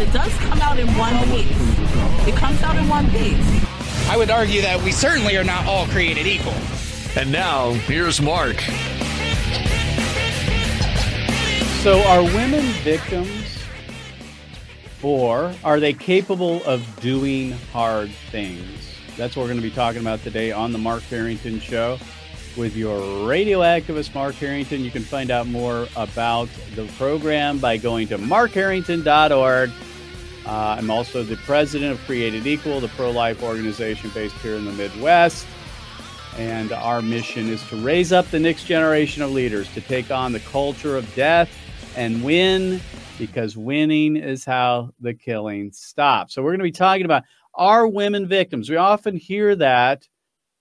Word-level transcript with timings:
It 0.00 0.12
does 0.12 0.32
come 0.34 0.60
out 0.60 0.78
in 0.78 0.86
one 0.96 1.12
piece. 1.24 2.28
It 2.28 2.36
comes 2.36 2.62
out 2.62 2.76
in 2.76 2.88
one 2.88 3.10
piece. 3.10 3.44
I 4.08 4.16
would 4.16 4.30
argue 4.30 4.62
that 4.62 4.80
we 4.82 4.92
certainly 4.92 5.36
are 5.36 5.42
not 5.42 5.66
all 5.66 5.86
created 5.86 6.24
equal. 6.24 6.54
And 7.16 7.32
now, 7.32 7.72
here's 7.72 8.20
Mark. 8.22 8.60
So, 11.82 12.00
are 12.06 12.22
women 12.22 12.64
victims 12.84 13.58
or 15.02 15.52
are 15.64 15.80
they 15.80 15.94
capable 15.94 16.62
of 16.62 17.00
doing 17.00 17.52
hard 17.72 18.10
things? 18.30 18.94
That's 19.16 19.34
what 19.34 19.42
we're 19.42 19.48
going 19.48 19.62
to 19.62 19.68
be 19.68 19.74
talking 19.74 20.00
about 20.00 20.22
today 20.22 20.52
on 20.52 20.72
the 20.72 20.78
Mark 20.78 21.02
Harrington 21.02 21.58
Show 21.58 21.98
with 22.58 22.76
your 22.76 23.26
radio 23.26 23.60
activist, 23.60 24.12
Mark 24.14 24.34
Harrington. 24.34 24.84
You 24.84 24.90
can 24.90 25.04
find 25.04 25.30
out 25.30 25.46
more 25.46 25.86
about 25.96 26.48
the 26.74 26.86
program 26.98 27.58
by 27.58 27.76
going 27.76 28.08
to 28.08 28.18
markharrington.org. 28.18 29.70
Uh, 30.44 30.50
I'm 30.50 30.90
also 30.90 31.22
the 31.22 31.36
president 31.36 31.92
of 31.92 32.04
Created 32.04 32.46
Equal, 32.46 32.80
the 32.80 32.88
pro 32.88 33.12
life 33.12 33.44
organization 33.44 34.10
based 34.10 34.34
here 34.36 34.56
in 34.56 34.64
the 34.64 34.72
Midwest. 34.72 35.46
And 36.36 36.72
our 36.72 37.00
mission 37.00 37.48
is 37.48 37.66
to 37.68 37.76
raise 37.76 38.12
up 38.12 38.28
the 38.30 38.40
next 38.40 38.64
generation 38.64 39.22
of 39.22 39.30
leaders 39.30 39.72
to 39.74 39.80
take 39.80 40.10
on 40.10 40.32
the 40.32 40.40
culture 40.40 40.96
of 40.96 41.14
death 41.14 41.50
and 41.96 42.24
win 42.24 42.80
because 43.18 43.56
winning 43.56 44.16
is 44.16 44.44
how 44.44 44.90
the 45.00 45.14
killing 45.14 45.70
stops. 45.72 46.34
So, 46.34 46.42
we're 46.42 46.50
going 46.50 46.60
to 46.60 46.64
be 46.64 46.72
talking 46.72 47.04
about 47.04 47.22
are 47.54 47.86
women 47.86 48.26
victims? 48.26 48.68
We 48.68 48.76
often 48.76 49.16
hear 49.16 49.54
that 49.56 50.06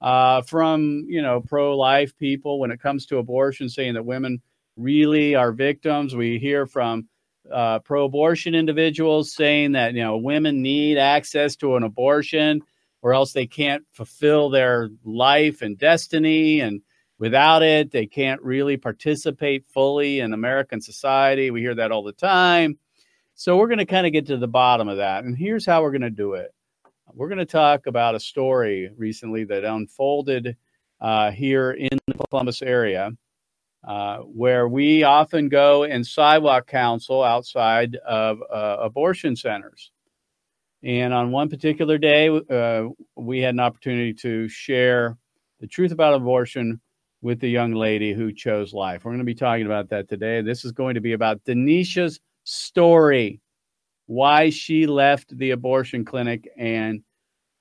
uh, 0.01 0.41
from, 0.41 1.05
you 1.07 1.21
know, 1.21 1.41
pro 1.41 1.77
life 1.77 2.15
people 2.17 2.59
when 2.59 2.71
it 2.71 2.81
comes 2.81 3.05
to 3.07 3.17
abortion, 3.17 3.69
saying 3.69 3.95
that 3.95 4.05
women 4.05 4.41
really 4.75 5.35
are 5.35 5.51
victims. 5.51 6.15
We 6.15 6.39
hear 6.39 6.65
from 6.65 7.07
uh, 7.51 7.79
pro-abortion 7.79 8.55
individuals 8.55 9.33
saying 9.33 9.73
that 9.73 9.93
you 9.93 10.03
know 10.03 10.17
women 10.17 10.61
need 10.61 10.97
access 10.97 11.55
to 11.57 11.75
an 11.75 11.83
abortion 11.83 12.61
or 13.01 13.13
else 13.13 13.33
they 13.33 13.45
can't 13.47 13.83
fulfill 13.91 14.49
their 14.49 14.89
life 15.03 15.61
and 15.61 15.77
destiny 15.77 16.59
and 16.59 16.81
without 17.19 17.63
it 17.63 17.91
they 17.91 18.05
can't 18.05 18.41
really 18.41 18.77
participate 18.77 19.65
fully 19.73 20.19
in 20.19 20.33
american 20.33 20.81
society. 20.81 21.51
We 21.51 21.61
hear 21.61 21.75
that 21.75 21.91
all 21.91 22.03
the 22.03 22.11
time. 22.11 22.77
So 23.35 23.55
we're 23.55 23.67
going 23.67 23.77
to 23.77 23.85
kind 23.85 24.07
of 24.07 24.13
get 24.13 24.27
to 24.27 24.37
the 24.37 24.47
bottom 24.47 24.87
of 24.87 24.97
that 24.97 25.23
and 25.23 25.37
here's 25.37 25.65
how 25.65 25.81
we're 25.83 25.91
going 25.91 26.01
to 26.01 26.09
do 26.09 26.33
it 26.33 26.53
we're 27.17 27.29
going 27.29 27.39
to 27.39 27.45
talk 27.45 27.87
about 27.87 28.13
a 28.13 28.19
story 28.19 28.91
recently 28.95 29.43
that 29.43 29.63
unfolded 29.63 30.55
uh, 31.01 31.31
here 31.31 31.71
in 31.71 31.97
the 32.05 32.13
columbus 32.29 32.61
area 32.61 33.11
uh, 33.87 34.17
where 34.19 34.67
we 34.67 35.01
often 35.01 35.49
go 35.49 35.83
and 35.83 36.05
sidewalk 36.05 36.67
counsel 36.67 37.23
outside 37.23 37.95
of 38.07 38.37
uh, 38.53 38.77
abortion 38.79 39.35
centers. 39.35 39.91
And 40.83 41.11
on 41.11 41.31
one 41.31 41.49
particular 41.49 41.97
day, 41.97 42.29
uh, 42.29 42.89
we 43.15 43.39
had 43.39 43.55
an 43.55 43.61
opportunity 43.61 44.13
to 44.15 44.47
share 44.47 45.17
the 45.59 45.65
truth 45.65 45.91
about 45.91 46.13
abortion 46.13 46.79
with 47.23 47.39
the 47.39 47.49
young 47.49 47.73
lady 47.73 48.13
who 48.13 48.31
chose 48.31 48.73
life. 48.73 49.03
We're 49.03 49.11
going 49.11 49.19
to 49.19 49.25
be 49.25 49.33
talking 49.33 49.65
about 49.65 49.89
that 49.89 50.07
today. 50.07 50.41
This 50.41 50.63
is 50.63 50.71
going 50.71 50.93
to 50.93 51.01
be 51.01 51.13
about 51.13 51.43
Deneshia's 51.45 52.19
story, 52.43 53.41
why 54.05 54.51
she 54.51 54.85
left 54.85 55.35
the 55.35 55.49
abortion 55.51 56.05
clinic 56.05 56.47
and 56.57 57.01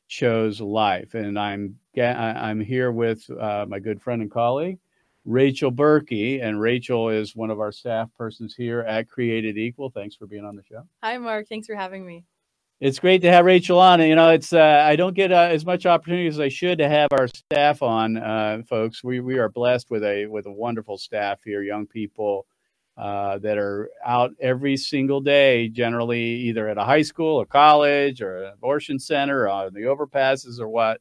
chose 0.08 0.60
life. 0.60 1.14
And 1.14 1.38
I'm 1.38 1.78
I'm 1.96 2.60
here 2.60 2.92
with 2.92 3.28
uh, 3.30 3.66
my 3.68 3.78
good 3.78 4.00
friend 4.00 4.22
and 4.22 4.30
colleague, 4.30 4.78
Rachel 5.24 5.72
Berkey, 5.72 6.42
and 6.42 6.60
Rachel 6.60 7.08
is 7.08 7.34
one 7.34 7.50
of 7.50 7.60
our 7.60 7.72
staff 7.72 8.10
persons 8.16 8.54
here 8.54 8.80
at 8.80 9.08
Created 9.08 9.56
Equal. 9.58 9.90
Thanks 9.90 10.14
for 10.14 10.26
being 10.26 10.44
on 10.44 10.56
the 10.56 10.62
show. 10.62 10.82
Hi, 11.02 11.18
Mark. 11.18 11.48
Thanks 11.48 11.66
for 11.66 11.74
having 11.74 12.06
me. 12.06 12.24
It's 12.78 12.98
great 12.98 13.22
to 13.22 13.32
have 13.32 13.46
Rachel 13.46 13.78
on. 13.78 14.02
You 14.02 14.14
know, 14.14 14.28
it's 14.28 14.52
uh, 14.52 14.84
I 14.86 14.96
don't 14.96 15.14
get 15.14 15.32
uh, 15.32 15.48
as 15.50 15.64
much 15.64 15.86
opportunity 15.86 16.26
as 16.26 16.38
I 16.38 16.48
should 16.48 16.76
to 16.78 16.88
have 16.88 17.08
our 17.12 17.26
staff 17.28 17.82
on, 17.82 18.18
uh, 18.18 18.62
folks. 18.68 19.02
We 19.02 19.20
we 19.20 19.38
are 19.38 19.48
blessed 19.48 19.90
with 19.90 20.04
a 20.04 20.26
with 20.26 20.44
a 20.44 20.52
wonderful 20.52 20.98
staff 20.98 21.40
here, 21.42 21.62
young 21.62 21.86
people 21.86 22.46
uh, 22.96 23.38
that 23.38 23.58
are 23.58 23.90
out 24.04 24.32
every 24.40 24.76
single 24.76 25.20
day, 25.20 25.68
generally 25.68 26.22
either 26.22 26.68
at 26.68 26.78
a 26.78 26.84
high 26.84 27.02
school, 27.02 27.40
a 27.40 27.46
college, 27.46 28.22
or 28.22 28.44
an 28.44 28.52
abortion 28.54 28.98
center, 28.98 29.50
or 29.50 29.70
the 29.70 29.80
overpasses, 29.80 30.58
or 30.60 30.68
what 30.68 31.00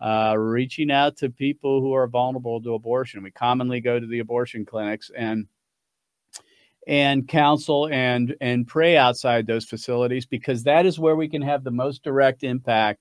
uh, 0.00 0.34
reaching 0.38 0.90
out 0.90 1.16
to 1.16 1.30
people 1.30 1.80
who 1.80 1.92
are 1.92 2.06
vulnerable 2.06 2.62
to 2.62 2.74
abortion. 2.74 3.22
We 3.22 3.30
commonly 3.30 3.80
go 3.80 3.98
to 3.98 4.06
the 4.06 4.20
abortion 4.20 4.64
clinics 4.64 5.10
and 5.16 5.46
and 6.86 7.26
counsel 7.26 7.88
and 7.88 8.36
and 8.40 8.66
pray 8.66 8.96
outside 8.96 9.46
those 9.46 9.64
facilities 9.64 10.26
because 10.26 10.62
that 10.62 10.86
is 10.86 10.98
where 10.98 11.16
we 11.16 11.28
can 11.28 11.42
have 11.42 11.64
the 11.64 11.70
most 11.70 12.04
direct 12.04 12.44
impact 12.44 13.00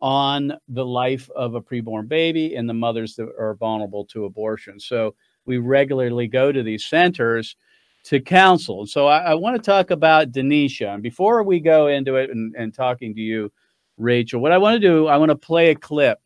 on 0.00 0.52
the 0.68 0.84
life 0.84 1.30
of 1.36 1.54
a 1.54 1.60
preborn 1.60 2.08
baby 2.08 2.56
and 2.56 2.68
the 2.68 2.74
mothers 2.74 3.14
that 3.14 3.28
are 3.38 3.54
vulnerable 3.54 4.04
to 4.04 4.24
abortion. 4.24 4.80
So 4.80 5.14
we 5.46 5.58
regularly 5.58 6.28
go 6.28 6.52
to 6.52 6.62
these 6.62 6.84
centers 6.84 7.56
to 8.04 8.20
counsel. 8.20 8.86
So 8.86 9.06
I, 9.06 9.18
I 9.18 9.34
want 9.34 9.56
to 9.56 9.62
talk 9.62 9.90
about 9.90 10.32
Deneshia. 10.32 10.94
And 10.94 11.02
before 11.02 11.42
we 11.42 11.60
go 11.60 11.86
into 11.86 12.16
it 12.16 12.30
and, 12.30 12.54
and 12.56 12.74
talking 12.74 13.14
to 13.14 13.20
you, 13.20 13.52
Rachel. 13.96 14.40
What 14.40 14.52
I 14.52 14.58
want 14.58 14.80
to 14.80 14.86
do, 14.86 15.06
I 15.06 15.16
want 15.16 15.30
to 15.30 15.36
play 15.36 15.70
a 15.70 15.74
clip, 15.74 16.18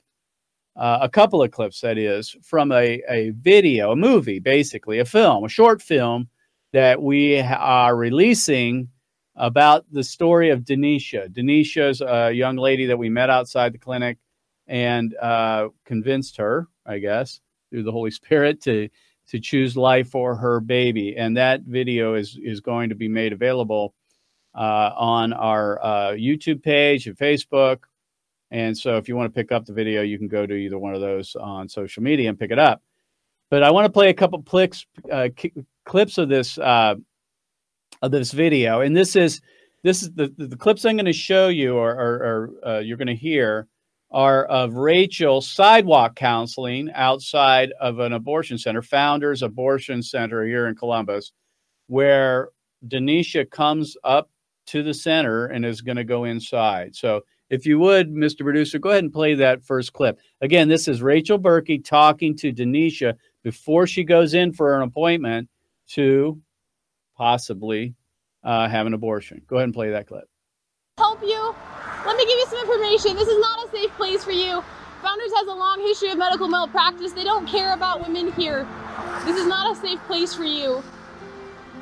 uh, 0.76 0.98
a 1.02 1.08
couple 1.08 1.42
of 1.42 1.50
clips, 1.50 1.80
that 1.80 1.98
is, 1.98 2.36
from 2.42 2.72
a, 2.72 3.02
a 3.08 3.30
video, 3.30 3.92
a 3.92 3.96
movie, 3.96 4.38
basically, 4.38 4.98
a 4.98 5.04
film, 5.04 5.44
a 5.44 5.48
short 5.48 5.82
film 5.82 6.28
that 6.72 7.00
we 7.00 7.40
are 7.40 7.96
releasing 7.96 8.88
about 9.36 9.84
the 9.92 10.02
story 10.02 10.50
of 10.50 10.60
Deneshia. 10.60 11.28
Deneshia's 11.28 12.00
a 12.00 12.32
young 12.32 12.56
lady 12.56 12.86
that 12.86 12.98
we 12.98 13.08
met 13.08 13.30
outside 13.30 13.72
the 13.72 13.78
clinic 13.78 14.18
and 14.66 15.14
uh, 15.16 15.68
convinced 15.84 16.38
her, 16.38 16.68
I 16.84 16.98
guess, 16.98 17.40
through 17.70 17.84
the 17.84 17.92
Holy 17.92 18.10
Spirit 18.22 18.62
to 18.62 18.88
to 19.28 19.40
choose 19.40 19.76
life 19.76 20.10
for 20.10 20.36
her 20.36 20.60
baby. 20.60 21.16
And 21.16 21.36
that 21.36 21.62
video 21.62 22.14
is 22.14 22.38
is 22.42 22.60
going 22.60 22.90
to 22.90 22.94
be 22.94 23.08
made 23.08 23.32
available 23.32 23.94
uh, 24.54 24.90
on 24.96 25.32
our 25.32 25.82
uh, 25.82 26.10
YouTube 26.12 26.62
page 26.62 27.06
and 27.06 27.16
Facebook. 27.16 27.80
And 28.50 28.76
so 28.76 28.96
if 28.96 29.08
you 29.08 29.16
want 29.16 29.32
to 29.32 29.38
pick 29.38 29.52
up 29.52 29.66
the 29.66 29.72
video, 29.72 30.02
you 30.02 30.18
can 30.18 30.28
go 30.28 30.46
to 30.46 30.54
either 30.54 30.78
one 30.78 30.94
of 30.94 31.00
those 31.00 31.34
on 31.34 31.68
social 31.68 32.02
media 32.02 32.28
and 32.28 32.38
pick 32.38 32.52
it 32.52 32.58
up. 32.58 32.80
But 33.50 33.62
I 33.62 33.70
want 33.70 33.86
to 33.86 33.92
play 33.92 34.08
a 34.08 34.14
couple 34.14 34.42
clicks, 34.42 34.86
uh, 35.10 35.28
clips 35.84 36.18
of 36.18 36.28
this 36.28 36.58
uh, 36.58 36.96
of 38.02 38.10
this 38.10 38.32
video, 38.32 38.80
and 38.80 38.96
this 38.96 39.16
is 39.16 39.40
this 39.82 40.02
is 40.02 40.12
the 40.12 40.32
the 40.36 40.56
clips 40.56 40.84
I'm 40.84 40.96
going 40.96 41.06
to 41.06 41.12
show 41.12 41.48
you 41.48 41.76
or, 41.76 41.90
or, 41.90 42.14
or 42.64 42.68
uh, 42.68 42.78
you're 42.80 42.96
going 42.96 43.06
to 43.06 43.14
hear 43.14 43.68
are 44.10 44.44
of 44.44 44.74
Rachel 44.74 45.40
sidewalk 45.40 46.14
counseling 46.16 46.90
outside 46.94 47.72
of 47.80 47.98
an 47.98 48.12
abortion 48.12 48.58
center, 48.58 48.82
Founders 48.82 49.42
Abortion 49.42 50.02
Center 50.02 50.44
here 50.44 50.66
in 50.68 50.76
Columbus, 50.76 51.32
where 51.88 52.50
Deneshia 52.86 53.50
comes 53.50 53.96
up 54.04 54.30
to 54.68 54.82
the 54.82 54.94
center 54.94 55.46
and 55.46 55.64
is 55.64 55.80
going 55.80 55.96
to 55.96 56.04
go 56.04 56.24
inside. 56.24 56.94
So 56.94 57.22
if 57.50 57.66
you 57.66 57.78
would, 57.78 58.10
Mr. 58.10 58.40
Producer, 58.40 58.78
go 58.78 58.90
ahead 58.90 59.04
and 59.04 59.12
play 59.12 59.34
that 59.34 59.64
first 59.64 59.92
clip. 59.92 60.18
Again, 60.40 60.68
this 60.68 60.88
is 60.88 61.02
Rachel 61.02 61.38
Berkey 61.38 61.84
talking 61.84 62.36
to 62.38 62.52
Deneshia 62.52 63.14
before 63.42 63.86
she 63.86 64.02
goes 64.02 64.34
in 64.34 64.52
for 64.52 64.76
an 64.76 64.82
appointment 64.82 65.48
to 65.90 66.40
possibly 67.16 67.94
uh, 68.42 68.68
have 68.68 68.86
an 68.86 68.94
abortion. 68.94 69.42
Go 69.46 69.56
ahead 69.56 69.64
and 69.64 69.74
play 69.74 69.90
that 69.90 70.08
clip. 70.08 70.28
Help 70.98 71.22
you. 71.22 71.54
Let 72.06 72.16
me 72.16 72.24
give 72.24 72.38
you 72.38 72.46
some 72.46 72.60
information. 72.60 73.16
This 73.16 73.28
is 73.28 73.38
not 73.40 73.66
a 73.66 73.70
safe 73.72 73.90
place 73.96 74.22
for 74.22 74.30
you. 74.30 74.62
Founders 75.02 75.32
has 75.34 75.48
a 75.48 75.52
long 75.52 75.80
history 75.80 76.10
of 76.10 76.18
medical 76.18 76.46
malpractice. 76.46 77.12
They 77.12 77.24
don't 77.24 77.46
care 77.46 77.74
about 77.74 78.00
women 78.06 78.30
here. 78.32 78.66
This 79.24 79.36
is 79.36 79.46
not 79.46 79.76
a 79.76 79.80
safe 79.80 79.98
place 80.06 80.32
for 80.32 80.44
you. 80.44 80.84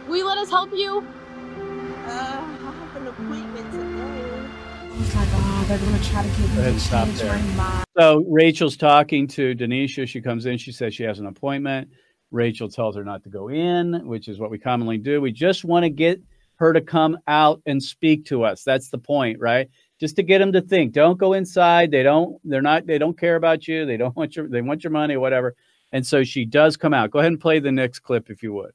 Will 0.09 0.17
you 0.17 0.27
let 0.27 0.39
us 0.39 0.49
help 0.49 0.73
you? 0.73 0.99
Uh, 0.99 2.09
I 2.09 2.73
have 2.73 2.97
an 2.97 3.07
appointment 3.07 3.71
today. 3.71 4.49
Oh 4.97 5.13
my 5.15 5.27
God, 5.27 5.67
they're 5.67 5.79
going 5.79 6.01
to 6.01 6.05
try 6.09 6.23
to 6.23 6.29
get 6.29 6.39
me 6.39 6.57
to 6.57 6.81
stop 6.81 7.07
change 7.07 7.19
there. 7.19 7.33
my 7.33 7.55
mind. 7.55 7.85
So 7.99 8.25
Rachel's 8.27 8.77
talking 8.79 9.27
to 9.29 9.55
Deneshia. 9.55 10.09
She 10.09 10.23
comes 10.23 10.47
in. 10.47 10.57
She 10.57 10.73
says 10.73 10.95
she 10.95 11.05
has 11.05 11.19
an 11.19 11.27
appointment. 11.27 11.91
Rachel 12.31 12.69
tells 12.71 12.97
her 12.97 13.05
not 13.05 13.23
to 13.25 13.29
go 13.29 13.49
in, 13.49 14.07
which 14.07 14.29
is 14.29 14.39
what 14.39 14.51
we 14.51 14.59
commonly 14.59 14.99
do. 14.99 15.21
We 15.21 15.33
just 15.33 15.65
want 15.65 15.85
to 15.85 15.91
get 15.91 16.21
her 16.57 16.73
to 16.73 16.81
come 16.81 17.19
out 17.27 17.61
and 17.67 17.83
speak 17.83 18.27
to 18.27 18.45
us. 18.45 18.63
That's 18.65 18.89
the 18.89 18.99
point, 18.99 19.39
right? 19.41 19.69
Just 20.01 20.17
to 20.17 20.23
get 20.23 20.39
them 20.39 20.53
to 20.53 20.61
think. 20.61 20.93
Don't 20.93 21.19
go 21.19 21.35
inside. 21.35 21.91
They 21.91 22.03
don't. 22.03 22.39
They're 22.45 22.63
not. 22.63 22.87
They 22.87 22.99
don't 22.99 23.19
care 23.19 23.37
about 23.37 23.69
you. 23.69 23.87
They 23.87 23.97
don't 23.97 24.17
want 24.17 24.37
your. 24.37 24.49
They 24.49 24.61
want 24.61 24.85
your 24.85 24.91
money 24.91 25.17
whatever. 25.17 25.55
And 25.93 26.05
so 26.05 26.25
she 26.25 26.45
does 26.45 26.77
come 26.77 26.93
out. 26.93 27.13
Go 27.13 27.21
ahead 27.21 27.31
and 27.31 27.41
play 27.41 27.61
the 27.61 27.71
next 27.71 28.01
clip 28.01 28.29
if 28.29 28.43
you 28.43 28.53
would. 28.53 28.73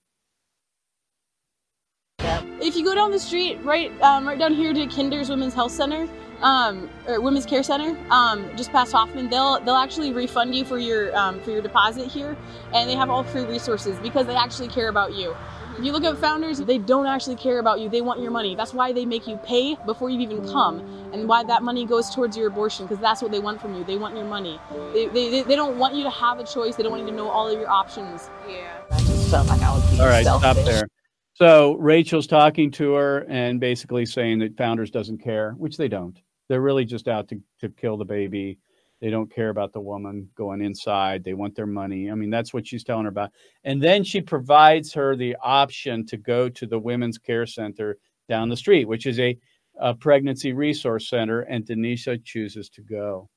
If 2.62 2.75
you 2.75 2.83
go 2.83 2.95
down 2.95 3.12
the 3.12 3.19
street, 3.19 3.57
right, 3.63 3.92
um, 4.01 4.27
right 4.27 4.38
down 4.38 4.54
here 4.54 4.74
to 4.74 4.88
Kinder's 4.88 5.30
Women's 5.30 5.54
Health 5.54 5.71
Center, 5.71 6.07
um, 6.42 6.89
or 7.07 7.19
Women's 7.19 7.45
Care 7.45 7.63
Center, 7.63 7.98
um, 8.10 8.50
just 8.56 8.71
past 8.71 8.92
Hoffman, 8.92 9.30
they'll 9.30 9.60
they'll 9.62 9.75
actually 9.75 10.13
refund 10.13 10.56
you 10.56 10.63
for 10.63 10.77
your 10.77 11.16
um, 11.18 11.39
for 11.42 11.51
your 11.51 11.62
deposit 11.62 12.07
here, 12.07 12.38
and 12.74 12.89
they 12.89 12.95
have 12.95 13.10
all 13.10 13.24
free 13.24 13.45
resources 13.45 13.98
because 14.00 14.25
they 14.27 14.36
actually 14.36 14.68
care 14.68 14.89
about 14.89 15.13
you. 15.13 15.36
If 15.80 15.86
you 15.86 15.94
look 15.94 16.04
at 16.04 16.18
founders, 16.18 16.58
they 16.58 16.78
don't 16.78 17.06
actually 17.06 17.38
care 17.38 17.58
about 17.58 17.80
you. 17.80 17.88
They 17.88 18.02
want 18.02 18.20
your 18.20 18.31
money. 18.31 18.54
That's 18.54 18.74
why 18.74 18.92
they 18.92 19.06
make 19.06 19.26
you 19.28 19.38
pay 19.38 19.78
before 19.86 20.10
you 20.10 20.20
even 20.20 20.46
come, 20.46 20.80
and 21.14 21.26
why 21.26 21.46
that 21.46 21.64
money 21.64 21.86
goes 21.86 22.14
towards 22.14 22.36
your 22.36 22.50
abortion 22.50 22.86
because 22.86 23.00
that's 23.00 23.22
what 23.22 23.31
they 23.31 23.40
want 23.40 23.62
from 23.62 23.74
you. 23.76 23.86
They 23.86 23.96
want 23.96 24.14
your 24.14 24.26
money. 24.26 24.60
They, 24.94 25.08
they, 25.08 25.42
they 25.42 25.56
don't 25.56 25.78
want 25.80 25.96
you 25.96 26.04
to 26.04 26.10
have 26.10 26.38
a 26.38 26.44
choice. 26.44 26.76
They 26.76 26.84
don't 26.84 26.92
want 26.92 27.04
you 27.04 27.10
to 27.12 27.16
know 27.16 27.30
all 27.30 27.48
of 27.48 27.58
your 27.58 27.70
options. 27.70 28.30
Yeah. 28.46 28.74
I 28.92 28.98
just 29.00 29.31
felt 29.31 29.48
like 29.48 29.62
I 29.62 29.74
was 29.74 29.90
being 29.90 30.02
All 30.02 30.08
right, 30.08 30.26
selfish. 30.26 30.52
stop 30.52 30.66
there. 30.66 30.88
So 31.36 31.78
Rachel's 31.78 32.28
talking 32.28 32.72
to 32.72 32.96
her 32.96 33.26
and 33.30 33.62
basically 33.62 34.06
saying 34.06 34.40
that 34.40 34.58
Founders 34.58 34.92
doesn't 34.92 35.20
care, 35.20 35.54
which 35.54 35.78
they 35.78 35.88
don't. 35.88 36.22
They're 36.50 36.60
really 36.60 36.84
just 36.84 37.08
out 37.08 37.30
to, 37.30 37.40
to 37.62 37.70
kill 37.70 37.96
the 37.96 38.04
baby. 38.04 38.58
They 39.01 39.10
don't 39.10 39.34
care 39.34 39.50
about 39.50 39.72
the 39.72 39.80
woman 39.80 40.30
going 40.36 40.62
inside. 40.62 41.24
They 41.24 41.34
want 41.34 41.56
their 41.56 41.66
money. 41.66 42.12
I 42.12 42.16
mean, 42.16 42.30
that's 42.30 42.54
what 42.54 42.68
she's 42.68 42.84
telling 42.84 43.04
her 43.06 43.10
about. 43.10 43.31
And 43.63 43.81
then 43.81 44.04
she 44.04 44.19
provides 44.19 44.94
her 44.94 45.16
the 45.16 45.38
option 45.42 46.06
to 46.07 46.18
go 46.18 46.50
to 46.50 46.68
the 46.68 46.80
Women's 46.80 47.18
Care 47.18 47.46
Center 47.46 47.98
down 48.28 48.50
the 48.50 48.57
street, 48.57 48.86
which 48.86 49.06
is 49.06 49.19
a, 49.19 49.38
a 49.80 49.94
pregnancy 49.94 50.51
resource 50.51 51.10
center, 51.10 51.42
and 51.42 51.66
Deneshia 51.66 52.24
chooses 52.24 52.69
to 52.69 52.81
go. 52.81 53.30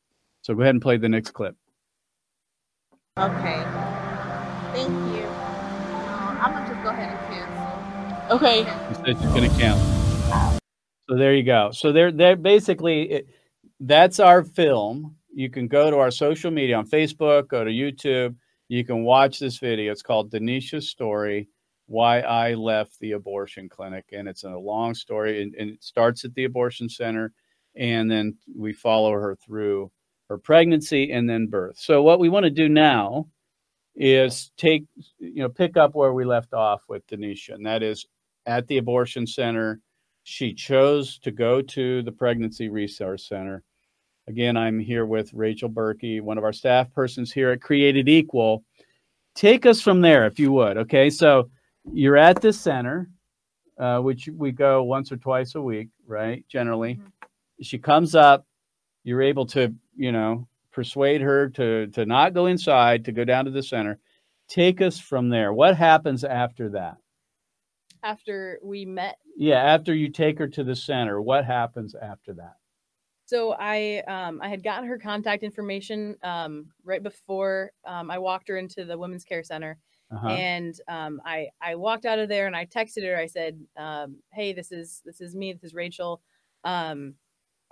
So 0.43 0.55
go 0.55 0.62
ahead 0.62 0.75
and 0.75 0.82
play 0.82 0.97
the 0.97 1.09
next 1.09 1.31
clip. 1.31 1.55
Okay. 3.19 3.62
Thank 4.73 4.88
you. 4.88 5.26
Um, 5.26 6.38
I'm 6.41 6.53
gonna 6.53 6.69
just 6.69 6.82
go 6.82 6.88
ahead 6.88 7.17
and 7.17 7.19
cancel. 7.29 8.37
Okay. 8.37 8.65
She 8.88 8.94
said 8.94 9.19
she's 9.20 9.32
going 9.32 9.50
to 9.50 9.61
count. 9.61 10.61
So 11.08 11.17
there 11.17 11.35
you 11.35 11.43
go. 11.43 11.70
So 11.73 11.93
they're 11.93 12.11
they're 12.11 12.37
basically 12.37 13.03
it, 13.11 13.26
that's 13.81 14.19
our 14.19 14.43
film. 14.43 15.17
You 15.34 15.50
can 15.50 15.67
go 15.69 15.90
to 15.90 15.99
our 15.99 16.11
social 16.11 16.50
media 16.50 16.76
on 16.76 16.87
Facebook, 16.87 17.49
go 17.49 17.64
to 17.64 17.70
YouTube. 17.70 18.37
You 18.69 18.84
can 18.84 19.05
watch 19.05 19.38
this 19.38 19.58
video. 19.58 19.93
It's 19.93 20.02
called 20.02 20.31
Deneshia's 20.31 20.88
Story 20.90 21.49
Why 21.87 22.20
I 22.20 22.55
Left 22.55 22.99
the 23.00 23.12
Abortion 23.12 23.69
Clinic. 23.69 24.06
And 24.12 24.29
it's 24.29 24.44
a 24.44 24.50
long 24.50 24.94
story. 24.94 25.43
And, 25.43 25.55
and 25.55 25.70
it 25.70 25.82
starts 25.82 26.25
at 26.25 26.34
the 26.34 26.44
abortion 26.44 26.88
center. 26.88 27.32
And 27.75 28.11
then 28.11 28.37
we 28.56 28.73
follow 28.73 29.12
her 29.12 29.37
through 29.37 29.90
her 30.29 30.38
pregnancy 30.38 31.12
and 31.12 31.29
then 31.29 31.46
birth. 31.46 31.79
So, 31.79 32.02
what 32.02 32.20
we 32.20 32.29
want 32.29 32.44
to 32.44 32.50
do 32.50 32.69
now 32.69 33.29
is 33.94 34.50
take, 34.56 34.84
you 35.19 35.43
know, 35.43 35.49
pick 35.49 35.76
up 35.76 35.94
where 35.94 36.12
we 36.12 36.25
left 36.25 36.55
off 36.55 36.82
with 36.88 37.06
Deneshia. 37.06 37.55
And 37.55 37.67
that 37.67 37.82
is 37.82 38.06
at 38.46 38.67
the 38.67 38.79
abortion 38.79 39.26
center. 39.26 39.81
She 40.25 40.55
chose 40.55 41.19
to 41.20 41.31
go 41.31 41.61
to 41.62 42.02
the 42.02 42.12
Pregnancy 42.12 42.69
Resource 42.69 43.29
Center. 43.29 43.62
Again, 44.28 44.56
I'm 44.56 44.78
here 44.78 45.04
with 45.04 45.32
Rachel 45.34 45.69
Berkey, 45.69 46.20
one 46.20 46.38
of 46.38 46.44
our 46.44 46.52
staff 46.52 46.92
persons 46.92 47.32
here 47.32 47.50
at 47.50 47.60
Created 47.60 48.08
Equal. 48.08 48.64
Take 49.34 49.66
us 49.66 49.80
from 49.80 50.00
there, 50.00 50.26
if 50.26 50.38
you 50.38 50.52
would. 50.52 50.76
Okay, 50.76 51.10
so 51.10 51.50
you're 51.92 52.16
at 52.16 52.40
this 52.40 52.60
center, 52.60 53.10
uh, 53.78 53.98
which 53.98 54.28
we 54.34 54.52
go 54.52 54.84
once 54.84 55.10
or 55.10 55.16
twice 55.16 55.54
a 55.54 55.60
week, 55.60 55.88
right? 56.06 56.44
Generally, 56.48 57.00
she 57.60 57.78
comes 57.78 58.14
up. 58.14 58.46
You're 59.04 59.22
able 59.22 59.46
to, 59.46 59.74
you 59.96 60.12
know, 60.12 60.46
persuade 60.70 61.20
her 61.20 61.48
to 61.50 61.88
to 61.88 62.06
not 62.06 62.34
go 62.34 62.46
inside, 62.46 63.04
to 63.06 63.12
go 63.12 63.24
down 63.24 63.46
to 63.46 63.50
the 63.50 63.62
center. 63.62 63.98
Take 64.48 64.80
us 64.80 65.00
from 65.00 65.28
there. 65.30 65.52
What 65.52 65.76
happens 65.76 66.22
after 66.22 66.69
that? 66.70 66.98
after 68.02 68.58
we 68.62 68.84
met. 68.84 69.19
Yeah, 69.36 69.62
after 69.62 69.94
you 69.94 70.08
take 70.08 70.38
her 70.38 70.48
to 70.48 70.64
the 70.64 70.76
center, 70.76 71.20
what 71.20 71.44
happens 71.44 71.94
after 71.94 72.34
that? 72.34 72.56
So 73.32 73.52
I 73.58 74.00
um, 74.06 74.40
I 74.43 74.49
had 74.49 74.62
gotten 74.62 74.87
her 74.88 74.99
contact 74.99 75.43
information 75.43 76.17
um, 76.23 76.73
right 76.84 77.02
before 77.02 77.73
um, 77.84 78.11
I 78.11 78.19
walked 78.19 78.49
her 78.49 78.58
into 78.58 78.84
the 78.84 78.99
women's 78.99 79.25
care 79.25 79.43
center, 79.43 79.79
Uh-huh. 80.11 80.43
and 80.43 80.75
um, 80.87 81.20
I 81.25 81.49
I 81.61 81.76
walked 81.76 82.05
out 82.05 82.19
of 82.19 82.29
there 82.29 82.46
and 82.46 82.55
I 82.55 82.67
texted 82.67 83.05
her. 83.06 83.17
I 83.17 83.26
said, 83.26 83.67
um, 83.76 84.23
"Hey, 84.32 84.52
this 84.52 84.70
is 84.70 85.00
this 85.06 85.23
is 85.23 85.34
me. 85.34 85.52
This 85.55 85.64
is 85.64 85.75
Rachel." 85.75 86.23
Um, 86.64 87.17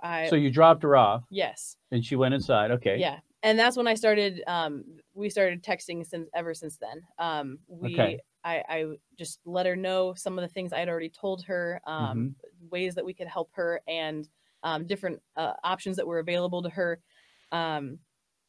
I 0.01 0.27
so 0.29 0.35
you 0.35 0.51
dropped 0.51 0.83
her 0.83 0.95
off 0.95 1.23
yes 1.29 1.77
and 1.91 2.05
she 2.05 2.15
went 2.15 2.33
inside. 2.33 2.71
Okay. 2.71 3.05
yeah, 3.05 3.19
and 3.43 3.57
that's 3.57 3.77
when 3.77 3.87
I 3.87 3.93
started. 3.95 4.43
Um, 4.47 4.97
we 5.13 5.29
started 5.29 5.63
texting 5.63 6.05
since 6.05 6.29
ever 6.33 6.53
since 6.53 6.77
then. 6.77 7.03
Um, 7.17 7.59
we 7.67 7.87
Okay. 7.87 8.21
I, 8.43 8.63
I 8.67 8.85
just 9.17 9.39
let 9.45 9.65
her 9.67 9.75
know 9.75 10.13
some 10.15 10.37
of 10.37 10.41
the 10.41 10.47
things 10.53 10.73
I 10.73 10.79
had 10.79 10.89
already 10.89 11.09
told 11.09 11.43
her, 11.45 11.79
um, 11.85 12.31
ways 12.69 12.95
that 12.95 13.05
we 13.05 13.13
could 13.13 13.27
help 13.27 13.51
her, 13.53 13.81
and 13.87 14.27
um, 14.63 14.87
different 14.87 15.21
uh, 15.35 15.53
options 15.63 15.97
that 15.97 16.07
were 16.07 16.19
available 16.19 16.61
to 16.63 16.69
her. 16.69 16.99
Um, 17.51 17.99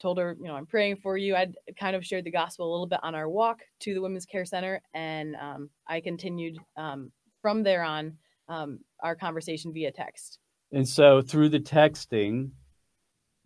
told 0.01 0.19
her, 0.19 0.37
you 0.41 0.49
know, 0.49 0.57
I'm 0.57 0.67
praying 0.67 0.97
for 0.97 1.17
you. 1.17 1.37
I'd 1.37 1.55
kind 1.79 1.95
of 1.95 2.05
shared 2.05 2.25
the 2.25 2.31
gospel 2.31 2.69
a 2.69 2.73
little 2.73 2.89
bit 2.89 2.99
on 3.05 3.15
our 3.15 3.29
walk 3.29 3.61
to 3.81 3.95
the 3.95 4.03
Women's 4.03 4.27
Care 4.27 4.45
Center, 4.45 4.83
and 4.95 5.37
um, 5.37 5.71
I 5.89 6.01
continued 6.01 6.59
um, 6.77 7.13
from 7.41 7.63
there 7.63 7.85
on 7.85 8.19
um, 8.49 8.81
our 9.01 9.15
conversation 9.15 9.73
via 9.73 9.93
text. 9.93 10.41
And 10.73 10.89
so 10.89 11.23
through 11.23 11.51
the 11.51 11.61
texting, 11.61 12.51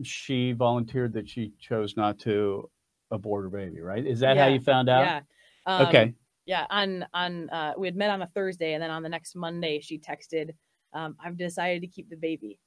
she 0.02 0.52
volunteered 0.52 1.12
that 1.14 1.28
she 1.28 1.52
chose 1.60 1.96
not 1.96 2.18
to 2.20 2.70
abort 3.10 3.44
her 3.44 3.50
baby, 3.50 3.80
right? 3.80 4.06
Is 4.06 4.20
that 4.20 4.36
how 4.36 4.46
you 4.46 4.60
found 4.60 4.88
out? 4.88 5.02
Yeah. 5.04 5.20
Um, 5.66 5.86
Okay. 5.88 6.14
Yeah. 6.46 6.66
On 6.70 7.04
on 7.12 7.50
uh, 7.50 7.74
we 7.76 7.86
had 7.86 7.96
met 7.96 8.10
on 8.10 8.22
a 8.22 8.26
Thursday, 8.26 8.74
and 8.74 8.82
then 8.82 8.90
on 8.90 9.02
the 9.02 9.08
next 9.08 9.34
Monday, 9.34 9.80
she 9.80 9.98
texted, 9.98 10.50
um, 10.92 11.16
"I've 11.22 11.36
decided 11.36 11.82
to 11.82 11.88
keep 11.88 12.08
the 12.10 12.16
baby." 12.16 12.58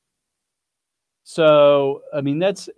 So, 1.23 2.01
I 2.13 2.21
mean, 2.21 2.39
that's 2.39 2.69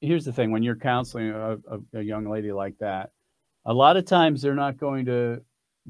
here's 0.00 0.24
the 0.24 0.32
thing 0.32 0.50
when 0.50 0.62
you're 0.62 0.76
counseling 0.76 1.30
a, 1.30 1.52
a, 1.54 1.80
a 1.94 2.02
young 2.02 2.28
lady 2.28 2.52
like 2.52 2.76
that, 2.78 3.10
a 3.64 3.72
lot 3.72 3.96
of 3.96 4.04
times 4.04 4.42
they're 4.42 4.54
not 4.54 4.76
going 4.76 5.06
to 5.06 5.40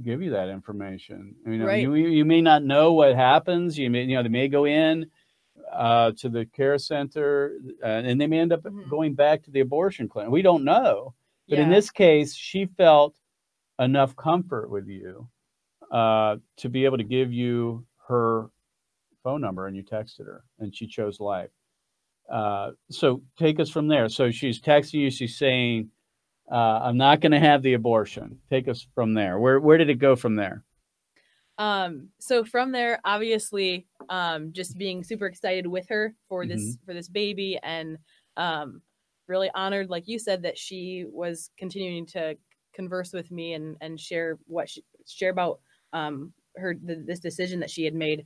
give 0.03 0.23
you 0.23 0.31
that 0.31 0.49
information. 0.49 1.35
You 1.45 1.59
know, 1.59 1.67
Right. 1.67 1.81
you 1.83 1.95
you 1.95 2.25
may 2.25 2.41
not 2.41 2.63
know 2.65 2.93
what 2.93 3.15
happens. 3.17 3.79
You 3.79 3.91
may 3.91 4.05
you 4.05 4.17
know 4.17 4.23
they 4.23 4.29
may 4.29 4.49
go 4.49 4.67
in 4.67 5.07
uh, 5.73 6.13
to 6.19 6.29
the 6.29 6.47
care 6.47 6.79
center 6.79 7.57
uh, 7.83 7.87
and 7.87 8.21
they 8.21 8.27
may 8.27 8.39
end 8.39 8.53
up 8.53 8.63
Mhm. 8.63 8.89
going 8.89 9.15
back 9.15 9.43
to 9.45 9.51
the 9.51 9.61
abortion 9.61 10.09
clinic. 10.09 10.31
We 10.31 10.43
don't 10.43 10.65
know, 10.65 11.15
but 11.49 11.59
in 11.59 11.71
this 11.71 11.91
case, 11.91 12.35
she 12.35 12.67
felt 12.67 13.19
enough 13.81 14.15
comfort 14.17 14.71
with 14.71 14.87
you 14.89 15.29
uh, 15.91 16.37
to 16.59 16.69
be 16.69 16.85
able 16.85 16.99
to 16.99 17.05
give 17.05 17.33
you 17.33 17.87
her 18.09 18.51
phone 19.27 19.41
number, 19.41 19.67
and 19.67 19.77
you 19.77 19.83
texted 19.83 20.27
her, 20.27 20.45
and 20.61 20.73
she 20.73 20.87
chose 20.87 21.19
life. 21.19 21.51
Uh, 22.33 22.71
so 22.93 23.23
take 23.37 23.59
us 23.59 23.69
from 23.69 23.89
there. 23.89 24.09
So 24.09 24.31
she's 24.31 24.61
texting 24.61 25.01
you. 25.01 25.11
She's 25.11 25.37
saying, 25.37 25.91
uh, 26.51 26.79
"I'm 26.85 26.97
not 26.97 27.21
going 27.21 27.33
to 27.33 27.41
have 27.41 27.63
the 27.63 27.75
abortion." 27.75 28.39
Take 28.49 28.69
us 28.69 28.87
from 28.95 29.15
there. 29.15 29.41
Where 29.41 29.59
where 29.59 29.79
did 29.79 29.91
it 29.91 29.97
go 29.97 30.15
from 30.15 30.37
there? 30.37 30.63
Um, 31.59 32.11
so 32.21 32.45
from 32.45 32.71
there, 32.71 33.01
obviously, 33.05 33.89
um, 34.09 34.53
just 34.53 34.79
being 34.79 35.03
super 35.03 35.27
excited 35.27 35.67
with 35.67 35.89
her 35.89 36.15
for 36.29 36.47
this 36.47 36.79
for 36.87 36.95
this 36.95 37.09
baby, 37.09 37.59
and 37.65 37.99
um, 38.37 38.81
really 39.27 39.51
honored, 39.57 39.91
like 39.91 40.07
you 40.07 40.21
said, 40.21 40.43
that 40.43 40.57
she 40.57 41.05
was 41.11 41.51
continuing 41.59 42.07
to 42.07 42.37
converse 42.75 43.13
with 43.13 43.33
me 43.33 43.55
and 43.55 43.77
and 43.81 43.99
share 43.99 44.39
what 44.47 44.69
she 44.69 44.85
share 45.05 45.31
about 45.31 45.59
um, 45.93 46.33
her 46.57 46.75
th- 46.75 47.07
this 47.07 47.21
decision 47.21 47.59
that 47.59 47.71
she 47.71 47.85
had 47.85 47.95
made. 47.95 48.25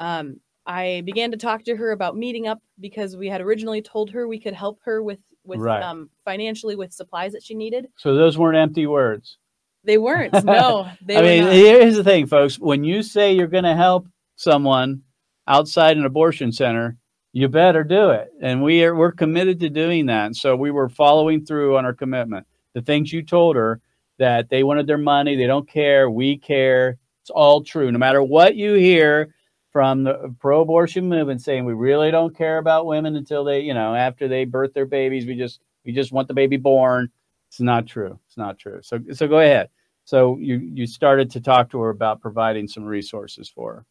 Um, 0.00 0.40
I 0.66 1.02
began 1.06 1.30
to 1.30 1.36
talk 1.36 1.64
to 1.64 1.76
her 1.76 1.92
about 1.92 2.16
meeting 2.16 2.46
up 2.46 2.60
because 2.78 3.16
we 3.16 3.28
had 3.28 3.40
originally 3.40 3.80
told 3.82 4.10
her 4.10 4.28
we 4.28 4.38
could 4.38 4.54
help 4.54 4.78
her 4.84 5.02
with 5.02 5.18
with 5.44 5.60
Right. 5.60 5.82
um, 5.82 6.10
financially 6.26 6.76
with 6.76 6.92
supplies 6.92 7.32
that 7.32 7.42
she 7.42 7.54
needed. 7.54 7.88
So 7.96 8.14
those 8.14 8.36
weren't 8.36 8.58
empty 8.58 8.86
words. 8.86 9.38
They 9.84 9.96
weren't. 9.96 10.34
No, 10.44 10.88
they 11.00 11.16
I 11.16 11.22
mean, 11.22 11.44
not. 11.44 11.52
here's 11.54 11.96
the 11.96 12.04
thing, 12.04 12.26
folks. 12.26 12.58
When 12.58 12.84
you 12.84 13.02
say 13.02 13.32
you're 13.32 13.46
going 13.46 13.64
to 13.64 13.74
help 13.74 14.06
someone 14.36 15.02
outside 15.46 15.96
an 15.96 16.04
abortion 16.04 16.52
center, 16.52 16.98
you 17.32 17.48
better 17.48 17.82
do 17.82 18.10
it. 18.10 18.30
And 18.42 18.62
we 18.62 18.84
are 18.84 18.94
we're 18.94 19.12
committed 19.12 19.58
to 19.60 19.70
doing 19.70 20.04
that. 20.06 20.36
So 20.36 20.54
we 20.54 20.70
were 20.70 20.90
following 20.90 21.46
through 21.46 21.78
on 21.78 21.86
our 21.86 21.94
commitment. 21.94 22.46
The 22.74 22.82
things 22.82 23.10
you 23.12 23.22
told 23.22 23.56
her 23.56 23.80
that 24.18 24.50
they 24.50 24.64
wanted 24.64 24.86
their 24.86 24.98
money, 24.98 25.34
they 25.36 25.46
don't 25.46 25.68
care, 25.68 26.10
we 26.10 26.36
care. 26.36 26.98
It's 27.22 27.30
all 27.30 27.62
true. 27.62 27.90
No 27.90 27.98
matter 27.98 28.22
what 28.22 28.54
you 28.56 28.74
hear 28.74 29.34
from 29.72 30.04
the 30.04 30.34
pro-abortion 30.40 31.08
movement 31.08 31.42
saying 31.42 31.64
we 31.64 31.74
really 31.74 32.10
don't 32.10 32.36
care 32.36 32.58
about 32.58 32.86
women 32.86 33.16
until 33.16 33.44
they, 33.44 33.60
you 33.60 33.74
know, 33.74 33.94
after 33.94 34.28
they 34.28 34.44
birth 34.44 34.72
their 34.74 34.86
babies, 34.86 35.26
we 35.26 35.34
just 35.36 35.60
we 35.84 35.92
just 35.92 36.12
want 36.12 36.28
the 36.28 36.34
baby 36.34 36.56
born. 36.56 37.10
It's 37.48 37.60
not 37.60 37.86
true. 37.86 38.18
It's 38.26 38.36
not 38.36 38.58
true. 38.58 38.80
So 38.82 38.98
so 39.12 39.28
go 39.28 39.40
ahead. 39.40 39.68
So 40.04 40.38
you 40.38 40.58
you 40.58 40.86
started 40.86 41.30
to 41.32 41.40
talk 41.40 41.70
to 41.70 41.80
her 41.80 41.90
about 41.90 42.20
providing 42.20 42.66
some 42.68 42.84
resources 42.84 43.48
for 43.48 43.74
her. 43.74 43.86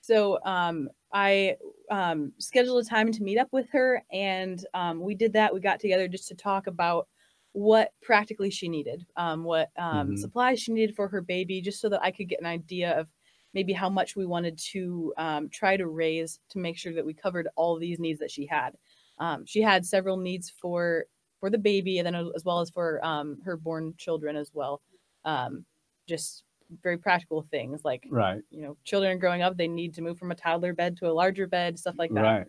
So 0.00 0.38
um, 0.44 0.88
I 1.12 1.56
um, 1.90 2.32
scheduled 2.38 2.84
a 2.84 2.88
time 2.88 3.10
to 3.12 3.22
meet 3.22 3.38
up 3.38 3.48
with 3.52 3.68
her, 3.72 4.02
and 4.12 4.64
um, 4.74 5.00
we 5.00 5.14
did 5.16 5.32
that. 5.32 5.52
We 5.52 5.60
got 5.60 5.80
together 5.80 6.06
just 6.06 6.28
to 6.28 6.34
talk 6.36 6.68
about 6.68 7.08
what 7.52 7.92
practically 8.02 8.50
she 8.50 8.68
needed, 8.68 9.04
um, 9.16 9.42
what 9.42 9.70
um, 9.76 10.10
Mhm. 10.12 10.18
supplies 10.18 10.60
she 10.60 10.72
needed 10.72 10.94
for 10.94 11.08
her 11.08 11.22
baby, 11.22 11.60
just 11.60 11.80
so 11.80 11.88
that 11.88 12.02
I 12.02 12.10
could 12.12 12.28
get 12.28 12.40
an 12.40 12.46
idea 12.46 12.98
of 13.00 13.08
maybe 13.54 13.72
how 13.72 13.88
much 13.88 14.16
we 14.16 14.26
wanted 14.26 14.58
to 14.58 15.14
um, 15.16 15.48
try 15.48 15.76
to 15.76 15.86
raise 15.86 16.40
to 16.50 16.58
make 16.58 16.76
sure 16.76 16.92
that 16.94 17.06
we 17.06 17.14
covered 17.14 17.48
all 17.56 17.78
these 17.78 17.98
needs 17.98 18.18
that 18.20 18.30
she 18.30 18.46
had. 18.46 18.76
Um, 19.18 19.46
she 19.46 19.62
had 19.62 19.84
several 19.86 20.16
needs 20.16 20.50
for 20.50 21.06
for 21.40 21.50
the 21.50 21.58
baby, 21.58 21.98
and 21.98 22.06
then 22.06 22.14
as 22.34 22.44
well 22.44 22.60
as 22.60 22.70
for 22.70 23.04
um, 23.04 23.40
her 23.44 23.56
born 23.56 23.94
children 23.98 24.36
as 24.36 24.50
well. 24.54 24.82
Um, 25.24 25.64
just 26.06 26.44
very 26.82 26.98
practical 26.98 27.42
things 27.50 27.84
like 27.84 28.06
Right. 28.10 28.42
you 28.50 28.62
know, 28.62 28.76
children 28.84 29.18
growing 29.18 29.42
up, 29.42 29.56
they 29.56 29.68
need 29.68 29.94
to 29.94 30.02
move 30.02 30.18
from 30.18 30.32
a 30.32 30.34
toddler 30.34 30.72
bed 30.72 30.96
to 30.98 31.06
a 31.08 31.12
larger 31.12 31.46
bed, 31.46 31.78
stuff 31.78 31.94
like 31.98 32.12
that. 32.14 32.22
Right. 32.22 32.46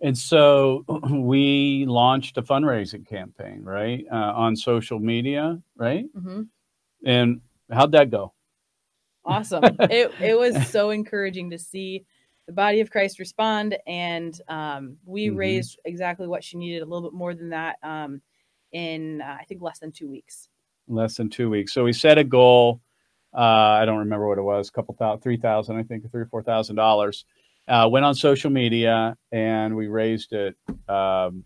And 0.00 0.16
so 0.16 0.84
we 1.10 1.84
launched 1.86 2.38
a 2.38 2.42
fundraising 2.42 3.06
campaign, 3.06 3.62
right, 3.64 4.04
uh, 4.10 4.32
on 4.34 4.54
social 4.56 4.98
media, 4.98 5.60
right? 5.76 6.06
hmm 6.14 6.42
And 7.04 7.40
how'd 7.70 7.92
that 7.92 8.10
go? 8.10 8.32
Awesome. 9.28 9.76
it 9.90 10.10
it 10.20 10.38
was 10.38 10.66
so 10.70 10.90
encouraging 10.90 11.50
to 11.50 11.58
see 11.58 12.04
the 12.46 12.52
body 12.54 12.80
of 12.80 12.90
Christ 12.90 13.18
respond, 13.18 13.76
and 13.86 14.40
um, 14.48 14.96
we 15.04 15.26
Mhm. 15.28 15.36
raised 15.36 15.78
exactly 15.84 16.26
what 16.26 16.42
she 16.42 16.56
needed, 16.56 16.80
a 16.82 16.86
little 16.86 17.10
bit 17.10 17.16
more 17.16 17.34
than 17.34 17.50
that, 17.50 17.76
um, 17.82 18.22
in 18.72 19.20
uh, 19.20 19.36
I 19.38 19.44
think 19.44 19.60
less 19.60 19.78
than 19.80 19.92
two 19.92 20.08
weeks. 20.08 20.48
Less 20.88 21.16
than 21.18 21.28
two 21.28 21.50
weeks. 21.50 21.74
So 21.74 21.84
we 21.84 21.92
set 21.92 22.16
a 22.16 22.24
goal. 22.24 22.80
Uh, 23.36 23.40
I 23.80 23.84
don't 23.84 23.98
remember 23.98 24.26
what 24.26 24.38
it 24.38 24.42
was, 24.42 24.70
a 24.70 24.72
couple 24.72 24.94
thousand, 24.94 25.20
three 25.20 25.36
thousand, 25.36 25.76
I 25.76 25.82
think, 25.82 26.10
three 26.10 26.22
or 26.22 26.26
four 26.26 26.42
thousand 26.42 26.76
dollars. 26.76 27.26
Uh, 27.68 27.86
went 27.92 28.06
on 28.06 28.14
social 28.14 28.48
media 28.50 29.14
and 29.30 29.76
we 29.76 29.88
raised 29.88 30.32
it 30.32 30.56
um, 30.88 31.44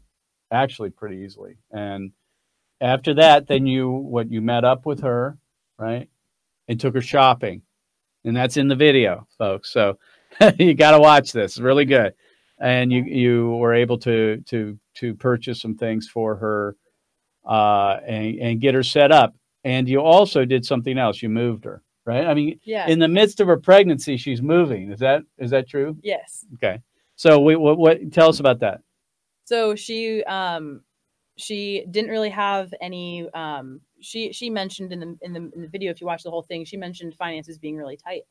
actually 0.53 0.91
pretty 0.91 1.17
easily. 1.17 1.57
And 1.73 2.13
after 2.81 3.15
that, 3.15 3.49
then 3.49 3.67
you 3.67 3.91
what 3.91 4.31
you 4.31 4.41
met 4.41 4.65
up 4.65 4.87
with 4.87 5.01
her, 5.01 5.37
right, 5.79 6.09
and 6.69 6.79
took 6.79 6.95
her 6.95 7.01
shopping, 7.01 7.63
and 8.25 8.37
that's 8.37 8.57
in 8.57 8.69
the 8.69 8.77
video, 8.77 9.27
folks. 9.39 9.73
So 9.73 9.99
you 10.59 10.75
got 10.75 10.93
to 10.93 11.01
watch 11.01 11.33
this; 11.33 11.53
it's 11.53 11.61
really 11.61 11.85
good. 11.85 12.15
And 12.61 12.93
you 12.93 13.03
you 13.05 13.51
were 13.57 13.75
able 13.75 13.99
to 13.99 14.39
to 14.47 14.79
to 14.97 15.15
purchase 15.15 15.61
some 15.61 15.75
things 15.77 16.09
for 16.09 16.37
her 16.37 16.77
uh, 17.49 17.99
and 18.07 18.39
and 18.39 18.61
get 18.61 18.75
her 18.75 18.83
set 18.83 19.11
up. 19.13 19.35
And 19.65 19.89
you 19.89 20.01
also 20.01 20.45
did 20.45 20.65
something 20.65 20.99
else. 20.99 21.23
You 21.23 21.29
moved 21.29 21.65
her, 21.65 21.83
right? 22.05 22.25
I 22.27 22.35
mean, 22.35 22.59
Yeah. 22.65 22.89
in 22.89 22.99
the 22.99 23.09
midst 23.09 23.41
of 23.41 23.47
her 23.47 23.57
pregnancy, 23.57 24.17
she's 24.17 24.43
moving. 24.43 24.91
Is 24.93 25.01
that 25.01 25.23
is 25.39 25.51
that 25.51 25.69
true? 25.69 25.97
yes. 26.03 26.45
Okay. 26.55 26.81
So 27.17 27.39
we, 27.41 27.57
what 27.57 27.79
what 27.79 28.13
tell 28.13 28.29
us 28.29 28.41
about 28.41 28.61
that? 28.61 28.81
So 29.45 29.75
she 29.75 30.23
um 30.25 30.83
she 31.37 31.87
didn't 31.91 32.11
really 32.11 32.31
have 32.31 32.73
any 32.81 33.29
um 33.31 33.81
she 34.01 34.33
she 34.33 34.51
mentioned 34.51 34.93
in 34.93 35.01
the 35.01 35.19
in 35.23 35.33
the 35.33 35.51
in 35.55 35.63
the 35.63 35.69
video 35.69 35.91
if 35.91 36.01
you 36.01 36.07
watch 36.07 36.23
the 36.23 36.31
whole 36.31 36.43
thing 36.43 36.65
she 36.65 36.77
mentioned 36.77 37.15
finances 37.15 37.59
being 37.59 37.77
really 37.77 37.97
tight. 37.97 38.23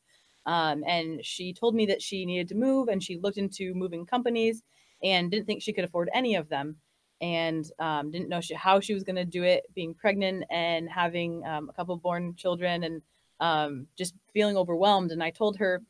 Um 0.46 0.84
and 0.86 1.24
she 1.24 1.52
told 1.52 1.74
me 1.74 1.86
that 1.86 2.02
she 2.02 2.24
needed 2.26 2.48
to 2.48 2.54
move 2.54 2.88
and 2.88 3.02
she 3.02 3.18
looked 3.18 3.38
into 3.38 3.74
moving 3.74 4.06
companies 4.06 4.62
and 5.02 5.30
didn't 5.30 5.46
think 5.46 5.62
she 5.62 5.72
could 5.72 5.84
afford 5.84 6.10
any 6.14 6.36
of 6.36 6.48
them 6.48 6.76
and 7.20 7.70
um, 7.78 8.10
didn't 8.10 8.28
know 8.28 8.40
she, 8.40 8.54
how 8.54 8.80
she 8.80 8.94
was 8.94 9.04
going 9.04 9.16
to 9.16 9.24
do 9.24 9.44
it 9.44 9.64
being 9.74 9.94
pregnant 9.94 10.44
and 10.50 10.90
having 10.90 11.44
um, 11.46 11.68
a 11.68 11.72
couple 11.72 11.96
born 11.96 12.34
children 12.34 12.82
and 12.82 13.02
um, 13.38 13.86
just 13.96 14.14
feeling 14.32 14.56
overwhelmed 14.56 15.10
and 15.12 15.22
i 15.22 15.30
told 15.30 15.56
her 15.56 15.82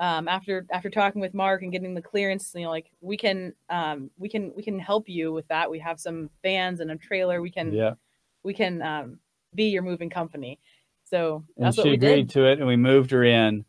um, 0.00 0.26
after 0.28 0.66
after 0.72 0.90
talking 0.90 1.20
with 1.20 1.34
Mark 1.34 1.62
and 1.62 1.70
getting 1.70 1.94
the 1.94 2.02
clearance, 2.02 2.52
you 2.56 2.62
know, 2.64 2.70
like 2.70 2.90
we 3.02 3.16
can 3.16 3.52
um, 3.68 4.10
we 4.18 4.28
can 4.28 4.52
we 4.56 4.62
can 4.62 4.78
help 4.80 5.08
you 5.08 5.32
with 5.32 5.46
that. 5.48 5.70
We 5.70 5.78
have 5.80 6.00
some 6.00 6.30
vans 6.42 6.80
and 6.80 6.90
a 6.90 6.96
trailer. 6.96 7.42
We 7.42 7.50
can 7.50 7.72
Yeah. 7.74 7.94
we 8.42 8.54
can 8.54 8.82
um, 8.82 9.18
be 9.54 9.64
your 9.64 9.82
moving 9.82 10.10
company. 10.10 10.58
So 11.04 11.44
And 11.58 11.66
that's 11.66 11.76
she 11.76 11.82
what 11.82 11.88
we 11.88 11.94
agreed 11.94 12.28
did. 12.28 12.30
to 12.30 12.46
it, 12.46 12.58
and 12.58 12.66
we 12.66 12.76
moved 12.76 13.10
her 13.12 13.24
in. 13.24 13.66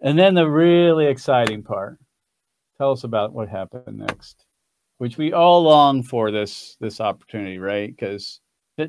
And 0.00 0.18
then 0.18 0.34
the 0.34 0.48
really 0.48 1.06
exciting 1.06 1.62
part. 1.64 1.98
Tell 2.76 2.92
us 2.92 3.04
about 3.04 3.32
what 3.32 3.48
happened 3.48 3.98
next, 3.98 4.44
which 4.98 5.16
we 5.16 5.32
all 5.32 5.62
long 5.62 6.02
for 6.04 6.30
this 6.30 6.76
this 6.78 7.00
opportunity, 7.00 7.58
right? 7.58 7.88
Because 7.90 8.40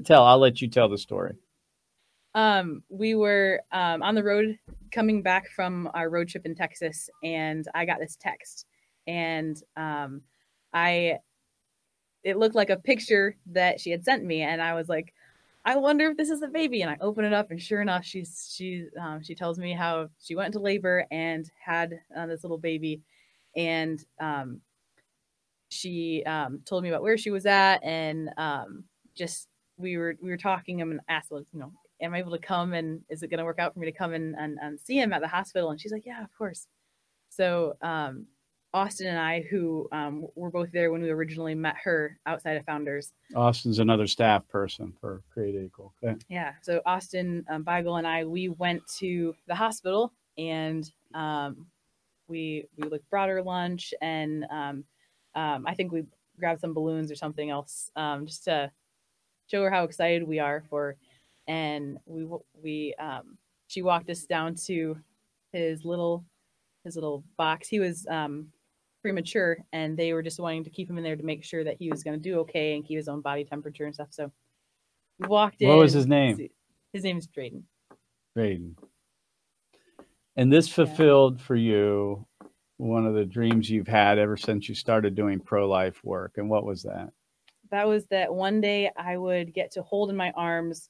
tell, 0.06 0.26
I'll 0.26 0.40
let 0.40 0.62
you 0.62 0.68
tell 0.68 0.90
the 0.90 0.98
story. 0.98 1.36
Um, 2.36 2.84
we 2.90 3.16
were 3.16 3.62
um, 3.72 4.04
on 4.04 4.16
the 4.16 4.24
road 4.24 4.58
coming 4.92 5.22
back 5.22 5.50
from 5.50 5.90
our 5.94 6.10
road 6.10 6.30
trip 6.30 6.46
in 6.46 6.56
Texas, 6.56 7.10
and 7.24 7.68
I 7.74 7.86
got 7.86 8.00
this 8.00 8.18
text, 8.20 8.66
and 9.08 9.62
um, 9.76 10.22
I 10.74 11.20
it 12.24 12.38
looked 12.38 12.56
like 12.56 12.70
a 12.70 12.78
picture 12.78 13.36
that 13.48 13.80
she 13.80 13.92
had 13.92 14.04
sent 14.04 14.24
me, 14.24 14.42
and 14.42 14.62
I 14.62 14.74
was 14.74 14.90
like, 14.90 15.14
I 15.66 15.78
wonder 15.78 16.10
if 16.10 16.18
this 16.18 16.30
is 16.30 16.40
the 16.40 16.48
baby. 16.48 16.82
And 16.82 16.92
I 16.92 16.98
open 17.02 17.26
it 17.26 17.34
up, 17.34 17.52
and 17.52 17.62
sure 17.62 17.82
enough, 17.82 18.06
she's 18.06 18.52
she 18.56 18.86
um, 19.00 19.22
she 19.24 19.36
tells 19.36 19.58
me 19.60 19.74
how 19.74 20.10
she 20.20 20.36
went 20.36 20.48
into 20.48 20.60
labor 20.60 21.06
and 21.12 21.50
had 21.64 22.00
uh, 22.16 22.26
this 22.28 22.44
little 22.44 22.58
baby, 22.58 23.02
and 23.56 24.04
um, 24.20 24.62
she 25.70 26.24
um, 26.26 26.62
told 26.66 26.84
me 26.84 26.90
about 26.90 27.04
where 27.04 27.18
she 27.18 27.32
was 27.32 27.46
at, 27.46 27.84
and 27.84 28.30
um, 28.38 28.84
just 29.16 29.48
we 29.78 29.98
were 29.98 30.16
we 30.22 30.30
were 30.30 30.38
talking 30.38 30.82
and 30.82 31.00
asked, 31.08 31.32
like, 31.32 31.46
you 31.54 31.60
know, 31.60 31.72
am 32.02 32.14
I 32.14 32.20
able 32.20 32.32
to 32.32 32.40
come 32.40 32.74
and 32.74 33.02
is 33.10 33.24
it 33.24 33.30
going 33.30 33.40
to 33.40 33.46
work 33.46 33.60
out 33.60 33.74
for 33.74 33.80
me 33.80 33.86
to 33.92 33.98
come 33.98 34.14
and, 34.14 34.36
and, 34.36 34.58
and 34.62 34.80
see 34.80 35.00
him 35.00 35.14
at 35.14 35.22
the 35.22 35.28
hospital? 35.28 35.72
And 35.72 35.80
she's 35.80 35.92
like, 35.92 36.06
yeah, 36.06 36.24
of 36.24 36.30
course. 36.38 36.68
So 37.30 37.76
um, 37.82 38.26
Austin 38.74 39.08
and 39.08 39.20
I, 39.20 39.42
who 39.50 39.88
um, 39.92 40.28
were 40.36 40.52
both 40.52 40.72
there 40.72 40.92
when 40.92 41.02
we 41.02 41.10
originally 41.10 41.56
met 41.56 41.76
her 41.84 42.18
outside 42.26 42.58
of 42.58 42.66
Founders, 42.66 43.14
Austin's 43.36 43.80
another 43.80 44.08
staff 44.08 44.48
person 44.48 44.94
for 45.00 45.24
Create 45.32 45.56
Equal. 45.56 45.94
Okay. 46.04 46.18
yeah. 46.30 46.54
So 46.62 46.82
Austin 46.86 47.46
um, 47.50 47.64
Beigel 47.64 47.98
and 47.98 48.08
I, 48.08 48.26
we 48.26 48.50
went 48.50 48.82
to 49.00 49.36
the 49.48 49.56
hospital 49.56 50.14
and 50.38 50.90
um, 51.14 51.66
we 52.28 52.66
we 52.78 52.90
like 52.90 53.02
brought 53.10 53.30
her 53.30 53.42
lunch 53.42 53.94
and 54.02 54.46
um, 54.52 54.84
um, 55.36 55.66
I 55.68 55.74
think 55.74 55.92
we 55.92 56.04
grabbed 56.40 56.62
some 56.62 56.74
balloons 56.74 57.12
or 57.12 57.16
something 57.16 57.50
else 57.50 57.92
um, 57.96 58.26
just 58.26 58.44
to 58.46 58.72
show 59.48 59.64
her 59.64 59.70
how 59.70 59.84
excited 59.84 60.28
we 60.28 60.40
are 60.40 60.64
for. 60.70 60.96
And 61.50 61.98
we 62.06 62.26
we 62.54 62.96
um, 63.00 63.38
she 63.68 63.82
walked 63.82 64.10
us 64.10 64.24
down 64.24 64.56
to 64.68 64.96
his 65.52 65.84
little 65.84 66.24
his 66.86 66.96
little 66.96 67.26
box. 67.38 67.68
He 67.68 67.80
was 67.80 68.08
um, 68.08 68.48
premature, 69.02 69.58
and 69.74 69.98
they 69.98 70.14
were 70.14 70.22
just 70.22 70.40
wanting 70.40 70.64
to 70.64 70.70
keep 70.70 70.90
him 70.90 70.98
in 70.98 71.04
there 71.04 71.18
to 71.18 71.24
make 71.24 71.44
sure 71.44 71.64
that 71.64 71.76
he 71.78 71.90
was 71.90 72.04
going 72.04 72.18
to 72.18 72.22
do 72.22 72.40
okay 72.40 72.76
and 72.76 72.86
keep 72.86 72.98
his 72.98 73.08
own 73.08 73.20
body 73.20 73.44
temperature 73.44 73.86
and 73.86 73.94
stuff. 73.94 74.10
So 74.12 74.32
we 75.20 75.28
walked 75.28 75.62
in. 75.62 75.68
What 75.68 75.80
was 75.80 75.94
his 75.94 76.08
name? 76.08 76.50
His 76.94 77.04
name 77.04 77.18
is 77.18 77.28
Drayden. 77.28 77.64
Braden. 78.36 78.78
And 80.36 80.54
this 80.54 80.70
fulfilled 80.70 81.42
for 81.42 81.56
you 81.56 82.26
one 82.78 83.06
of 83.06 83.14
the 83.14 83.26
dreams 83.26 83.70
you've 83.70 83.90
had 83.90 84.18
ever 84.18 84.38
since 84.38 84.70
you 84.70 84.76
started 84.76 85.14
doing 85.14 85.40
pro 85.40 85.68
life 85.68 86.00
work. 86.04 86.34
And 86.38 86.50
what 86.50 86.64
was 86.64 86.84
that? 86.84 87.10
That 87.72 87.88
was 87.88 88.06
that 88.08 88.34
one 88.34 88.62
day 88.62 88.90
I 88.96 89.18
would 89.18 89.54
get 89.54 89.72
to 89.72 89.82
hold 89.82 90.10
in 90.10 90.16
my 90.16 90.32
arms 90.32 90.90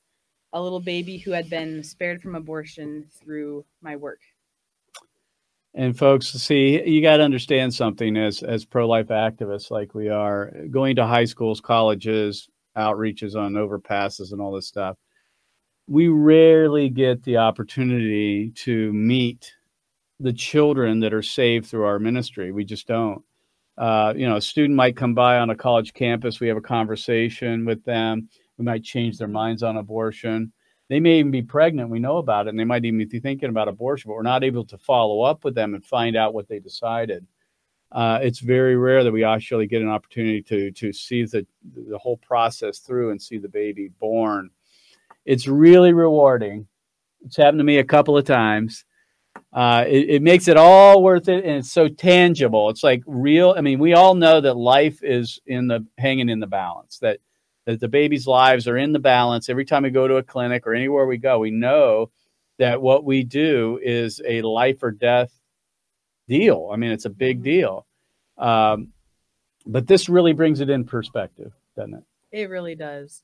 a 0.53 0.62
little 0.62 0.79
baby 0.79 1.18
who 1.18 1.32
had 1.32 1.50
been 1.50 1.84
spared 1.84 2.22
from 2.22 2.36
abortion 2.36 3.06
through 3.22 3.65
my 3.82 3.96
work. 3.96 4.20
And 5.75 5.98
folks, 5.98 6.29
see, 6.29 6.84
you 6.84 7.01
got 7.01 7.18
to 7.18 7.24
understand 7.24 7.74
something 7.74 8.18
as 8.18 8.41
as 8.41 8.65
pro 8.65 8.88
life 8.88 9.08
activists 9.08 9.70
like 9.70 9.94
we 9.94 10.10
are, 10.10 10.51
going 10.72 10.96
to 10.96 11.06
high 11.06 11.25
schools, 11.25 11.62
colleges, 11.62 12.50
outreaches 12.75 13.36
on 13.36 13.53
overpasses 13.53 14.32
and 14.32 14.41
all 14.41 14.51
this 14.51 14.68
stuff. 14.68 14.98
We 15.88 16.08
rarely 16.08 16.89
get 16.89 17.24
the 17.24 17.38
opportunity 17.38 18.51
to 18.56 18.91
meet 18.94 19.53
the 20.20 20.34
children 20.34 21.00
that 21.00 21.13
are 21.13 21.22
saved 21.22 21.68
through 21.68 21.86
our 21.86 22.00
ministry. 22.00 22.51
We 22.51 22.65
just 22.65 22.88
don't. 22.88 23.24
Uh, 23.77 24.13
you 24.15 24.27
know, 24.27 24.36
a 24.36 24.41
student 24.41 24.75
might 24.75 24.98
come 24.98 25.13
by 25.13 25.38
on 25.38 25.50
a 25.50 25.56
college 25.56 25.94
campus. 25.94 26.39
We 26.39 26.48
have 26.50 26.58
a 26.58 26.62
conversation 26.62 27.63
with 27.65 27.84
them. 27.86 28.27
We 28.60 28.66
might 28.66 28.84
change 28.84 29.18
their 29.18 29.30
minds 29.30 29.63
on 29.63 29.78
abortion. 29.78 30.51
They 30.89 31.00
may 31.00 31.20
even 31.20 31.32
be 31.32 31.42
pregnant. 31.42 31.89
We 31.89 32.00
know 32.00 32.18
about 32.18 32.48
it, 32.48 32.50
and 32.50 32.60
they 32.60 32.66
might 32.66 32.84
even 32.84 33.08
be 33.08 33.20
thinking 33.20 33.50
about 33.50 33.70
abortion, 33.70 34.10
but 34.10 34.16
we're 34.16 34.22
not 34.24 34.44
able 34.44 34.66
to 34.66 34.78
follow 34.78 35.22
up 35.22 35.46
with 35.46 35.56
them 35.56 35.75
and 35.75 35.86
find 35.86 36.18
out 36.18 36.34
what 36.34 36.50
they 36.50 36.60
decided. 36.60 37.25
Uh, 37.92 38.20
it's 38.22 38.39
very 38.39 38.75
rare 38.75 39.04
that 39.04 39.12
we 39.12 39.24
actually 39.24 39.66
get 39.66 39.82
an 39.82 39.88
opportunity 39.88 40.42
to 40.44 40.72
to 40.72 40.94
see 40.94 41.24
the 41.25 41.46
the 41.74 41.98
whole 41.98 42.18
process 42.18 42.80
through 42.80 43.12
and 43.12 43.22
see 43.22 43.38
the 43.38 43.48
baby 43.48 43.89
born. 44.00 44.50
It's 45.25 45.48
really 45.48 45.94
rewarding. 45.94 46.68
It's 47.25 47.38
happened 47.38 47.60
to 47.60 47.63
me 47.63 47.78
a 47.78 47.84
couple 47.84 48.18
of 48.18 48.25
times. 48.25 48.86
Uh, 49.54 49.86
it, 49.88 50.10
it 50.10 50.22
makes 50.22 50.48
it 50.48 50.58
all 50.58 51.01
worth 51.01 51.30
it, 51.30 51.46
and 51.46 51.58
it's 51.58 51.72
so 51.72 51.88
tangible. 51.88 52.70
It's 52.70 52.84
like 52.84 53.01
real. 53.08 53.56
I 53.58 53.62
mean, 53.62 53.80
we 53.80 53.94
all 53.94 54.16
know 54.16 54.42
that 54.42 54.56
life 54.56 55.01
is 55.01 55.39
in 55.46 55.68
the 55.68 55.86
hanging 55.98 56.30
in 56.30 56.39
the 56.39 56.48
balance. 56.48 57.00
That 57.00 57.20
that 57.70 57.80
the 57.80 57.88
baby's 57.88 58.26
lives 58.26 58.68
are 58.68 58.78
in 58.78 58.94
the 58.94 59.00
balance. 59.00 59.48
Every 59.48 59.64
time 59.64 59.84
we 59.84 59.92
go 59.92 60.08
to 60.08 60.16
a 60.16 60.24
clinic 60.24 60.66
or 60.66 60.74
anywhere 60.74 61.06
we 61.06 61.18
go, 61.18 61.38
we 61.38 61.52
know 61.52 62.10
that 62.58 62.82
what 62.82 63.04
we 63.04 63.24
do 63.24 63.80
is 63.84 64.20
a 64.26 64.42
life 64.42 64.82
or 64.82 64.90
death 64.90 65.32
deal. 66.28 66.72
I 66.74 66.78
mean, 66.78 66.90
it's 66.90 67.06
a 67.06 67.12
big 67.12 67.44
deal. 67.44 67.86
Um, 68.40 68.88
but 69.68 69.86
this 69.86 70.10
really 70.10 70.34
brings 70.34 70.62
it 70.62 70.72
in 70.72 70.84
perspective, 70.84 71.54
doesn't 71.76 71.94
it? 71.94 72.04
It 72.32 72.50
really 72.50 72.74
does. 72.74 73.22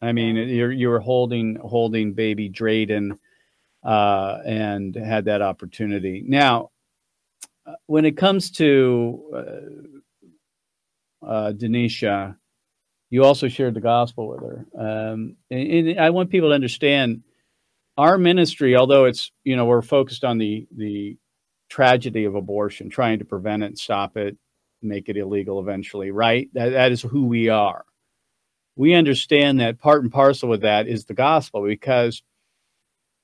I 0.00 0.12
mean, 0.12 0.36
you're 0.36 0.72
you're 0.72 1.00
holding 1.00 1.56
holding 1.56 2.14
baby 2.14 2.48
Drayden, 2.48 3.18
uh, 3.82 4.38
and 4.46 4.94
had 4.94 5.26
that 5.26 5.42
opportunity. 5.42 6.24
Now, 6.26 6.70
uh, 7.66 7.74
when 7.84 8.06
it 8.06 8.16
comes 8.16 8.50
to 8.52 9.92
uh, 11.22 11.26
uh, 11.26 11.52
Deneshia, 11.52 12.36
you 13.14 13.24
also 13.24 13.48
shared 13.48 13.74
the 13.74 13.80
gospel 13.80 14.28
with 14.28 14.40
her, 14.40 14.66
um, 14.78 15.36
and, 15.50 15.88
and 15.88 16.00
I 16.00 16.10
want 16.10 16.30
people 16.30 16.50
to 16.50 16.54
understand 16.54 17.22
our 17.96 18.18
ministry. 18.18 18.76
Although 18.76 19.04
it's 19.06 19.30
you 19.44 19.56
know 19.56 19.66
we're 19.66 19.82
focused 19.82 20.24
on 20.24 20.38
the 20.38 20.66
the 20.76 21.16
tragedy 21.70 22.24
of 22.24 22.34
abortion, 22.34 22.90
trying 22.90 23.20
to 23.20 23.24
prevent 23.24 23.62
it, 23.62 23.78
stop 23.78 24.16
it, 24.16 24.36
make 24.82 25.08
it 25.08 25.16
illegal 25.16 25.60
eventually. 25.60 26.10
Right? 26.10 26.48
That 26.54 26.70
that 26.70 26.92
is 26.92 27.02
who 27.02 27.26
we 27.26 27.48
are 27.48 27.84
we 28.76 28.94
understand 28.94 29.60
that 29.60 29.78
part 29.78 30.02
and 30.02 30.12
parcel 30.12 30.48
with 30.48 30.62
that 30.62 30.88
is 30.88 31.04
the 31.04 31.14
gospel 31.14 31.64
because 31.64 32.22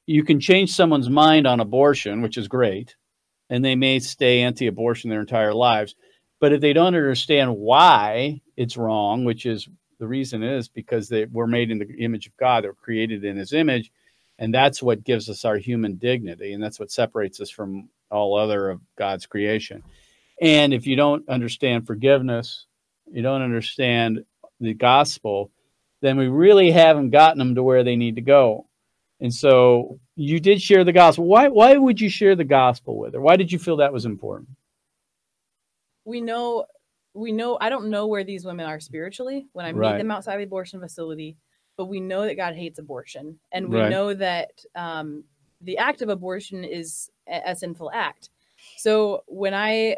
you 0.06 0.24
can 0.24 0.40
change 0.40 0.70
someone's 0.70 1.10
mind 1.10 1.46
on 1.46 1.60
abortion, 1.60 2.22
which 2.22 2.36
is 2.36 2.48
great, 2.48 2.96
and 3.48 3.64
they 3.64 3.76
may 3.76 3.98
stay 3.98 4.42
anti 4.42 4.66
abortion 4.66 5.10
their 5.10 5.20
entire 5.20 5.54
lives. 5.54 5.94
But 6.40 6.52
if 6.52 6.60
they 6.60 6.72
don't 6.72 6.86
understand 6.86 7.56
why 7.56 8.40
it's 8.56 8.76
wrong, 8.76 9.24
which 9.24 9.44
is 9.44 9.68
the 10.00 10.08
reason 10.08 10.42
is 10.42 10.68
because 10.68 11.08
they 11.08 11.26
were 11.26 11.46
made 11.46 11.70
in 11.70 11.78
the 11.78 11.88
image 11.98 12.26
of 12.26 12.36
God, 12.36 12.64
they're 12.64 12.72
created 12.72 13.24
in 13.24 13.36
his 13.36 13.52
image, 13.52 13.92
and 14.38 14.52
that's 14.52 14.82
what 14.82 15.04
gives 15.04 15.28
us 15.28 15.44
our 15.44 15.56
human 15.56 15.94
dignity, 15.94 16.54
and 16.54 16.62
that's 16.62 16.80
what 16.80 16.90
separates 16.90 17.40
us 17.40 17.50
from 17.50 17.88
all 18.10 18.36
other 18.36 18.70
of 18.70 18.80
God's 18.96 19.26
creation. 19.26 19.84
And 20.40 20.74
if 20.74 20.86
you 20.86 20.96
don't 20.96 21.28
understand 21.28 21.86
forgiveness, 21.86 22.66
you 23.12 23.22
don't 23.22 23.42
understand 23.42 24.24
the 24.58 24.74
gospel, 24.74 25.50
then 26.00 26.16
we 26.16 26.28
really 26.28 26.70
haven't 26.70 27.10
gotten 27.10 27.38
them 27.38 27.54
to 27.54 27.62
where 27.62 27.84
they 27.84 27.96
need 27.96 28.16
to 28.16 28.22
go. 28.22 28.66
And 29.20 29.32
so 29.32 30.00
you 30.16 30.40
did 30.40 30.62
share 30.62 30.82
the 30.82 30.92
gospel. 30.92 31.26
Why 31.26 31.48
why 31.48 31.76
would 31.76 32.00
you 32.00 32.08
share 32.08 32.34
the 32.34 32.44
gospel 32.44 32.96
with 32.96 33.12
her? 33.12 33.20
Why 33.20 33.36
did 33.36 33.52
you 33.52 33.58
feel 33.58 33.76
that 33.76 33.92
was 33.92 34.06
important? 34.06 34.48
We 36.06 36.22
know 36.22 36.64
we 37.14 37.32
know 37.32 37.58
I 37.60 37.68
don't 37.68 37.90
know 37.90 38.06
where 38.06 38.24
these 38.24 38.44
women 38.44 38.66
are 38.66 38.80
spiritually 38.80 39.46
when 39.52 39.66
I 39.66 39.72
meet 39.72 39.98
them 39.98 40.10
outside 40.10 40.38
the 40.38 40.44
abortion 40.44 40.80
facility, 40.80 41.36
but 41.76 41.86
we 41.86 42.00
know 42.00 42.22
that 42.24 42.36
God 42.36 42.54
hates 42.54 42.78
abortion. 42.78 43.38
And 43.52 43.68
we 43.68 43.76
Right. 43.78 43.90
know 43.90 44.14
that 44.14 44.50
um, 44.74 45.24
the 45.60 45.78
act 45.78 46.02
of 46.02 46.08
abortion 46.08 46.64
is 46.64 47.10
a, 47.28 47.42
a 47.46 47.56
sinful 47.56 47.90
act. 47.92 48.30
So 48.76 49.24
when 49.26 49.54
I 49.54 49.96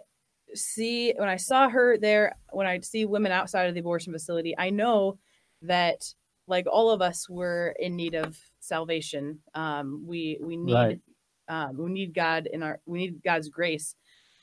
see 0.54 1.12
when 1.16 1.28
I 1.28 1.37
saw 1.37 1.69
her 1.69 1.99
there, 1.99 2.37
when 2.50 2.66
I 2.66 2.81
see 2.81 3.04
women 3.04 3.33
outside 3.33 3.69
of 3.69 3.75
the 3.75 3.81
abortion 3.81 4.12
facility, 4.12 4.54
I 4.57 4.71
know 4.71 5.19
that 5.62 6.14
like 6.47 6.66
all 6.71 6.90
of 6.90 7.00
us 7.02 7.28
were 7.28 7.75
in 7.78 7.95
need 7.97 8.14
of 8.14 8.38
salvation. 8.61 9.40
Um, 9.54 10.04
we 10.07 10.38
we 10.42 10.57
need 10.57 10.75
Right. 10.75 11.00
um, 11.49 11.76
we 11.76 11.90
need 11.90 12.14
God 12.14 12.47
in 12.50 12.62
our 12.62 12.81
we 12.87 12.99
need 12.99 13.23
God's 13.23 13.49
grace. 13.49 13.95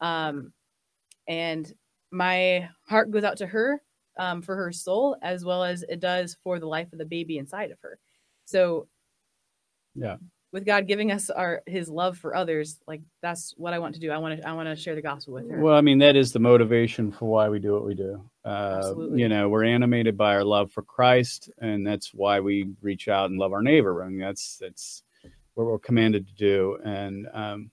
Um, 0.01 0.53
and 1.27 1.71
my 2.11 2.69
heart 2.87 3.11
goes 3.11 3.23
out 3.23 3.37
to 3.37 3.47
her 3.47 3.81
um, 4.17 4.41
for 4.41 4.55
her 4.55 4.71
soul 4.71 5.15
as 5.21 5.45
well 5.45 5.63
as 5.63 5.83
it 5.83 5.99
does 5.99 6.37
for 6.43 6.59
the 6.59 6.67
life 6.67 6.91
of 6.91 6.99
the 6.99 7.05
baby 7.05 7.37
inside 7.37 7.71
of 7.71 7.77
her. 7.81 7.99
So 8.45 8.87
Yeah. 9.95 10.17
with 10.51 10.65
God 10.65 10.87
giving 10.87 11.11
us 11.11 11.29
our 11.29 11.61
his 11.67 11.89
love 11.89 12.17
for 12.17 12.35
others, 12.35 12.79
like 12.87 13.01
that's 13.21 13.53
what 13.57 13.73
I 13.73 13.79
want 13.79 13.93
to 13.95 14.01
do. 14.01 14.09
I 14.11 14.17
want 14.17 14.41
to 14.41 14.47
I 14.47 14.53
want 14.53 14.67
to 14.67 14.75
share 14.75 14.95
the 14.95 15.01
gospel 15.01 15.35
with 15.35 15.49
her. 15.49 15.61
Well, 15.61 15.75
I 15.75 15.81
mean, 15.81 15.99
that 15.99 16.15
is 16.15 16.33
the 16.33 16.39
motivation 16.39 17.11
for 17.11 17.25
why 17.29 17.49
we 17.49 17.59
do 17.59 17.73
what 17.73 17.85
we 17.85 17.93
do. 17.93 18.23
Uh, 18.43 18.75
Absolutely. 18.79 19.21
you 19.21 19.29
know, 19.29 19.47
we're 19.47 19.63
animated 19.65 20.17
by 20.17 20.33
our 20.33 20.43
love 20.43 20.71
for 20.71 20.81
Christ, 20.81 21.51
and 21.59 21.85
that's 21.85 22.13
why 22.13 22.39
we 22.39 22.71
reach 22.81 23.07
out 23.07 23.29
and 23.29 23.39
love 23.39 23.53
our 23.53 23.61
neighbor. 23.61 24.03
I 24.03 24.09
mean, 24.09 24.19
that's 24.19 24.57
that's 24.57 25.03
what 25.53 25.65
we're 25.67 25.77
commanded 25.79 26.27
to 26.27 26.33
do. 26.33 26.77
And 26.83 27.27
um, 27.33 27.71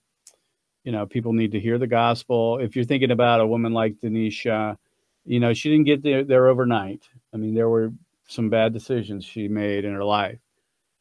you 0.87 0.93
know, 0.93 1.05
people 1.05 1.33
need 1.33 1.51
to 1.51 1.61
hear 1.61 1.79
the 1.79 1.89
gospel. 1.89 2.61
If 2.61 2.77
you're 2.77 2.85
thinking 2.85 3.11
about 3.11 3.41
a 3.41 3.47
woman 3.47 3.73
like 3.73 3.97
Deneshia, 4.01 4.77
you 5.25 5.41
know, 5.41 5.53
she 5.53 5.69
didn't 5.69 5.87
get 5.87 6.01
there, 6.01 6.23
there 6.23 6.47
overnight. 6.47 7.03
I 7.35 7.39
mean, 7.39 7.57
there 7.57 7.69
were 7.69 7.93
some 8.29 8.51
bad 8.51 8.73
decisions 8.73 9.25
she 9.25 9.49
made 9.49 9.85
in 9.85 9.93
her 9.93 10.05
life. 10.05 10.39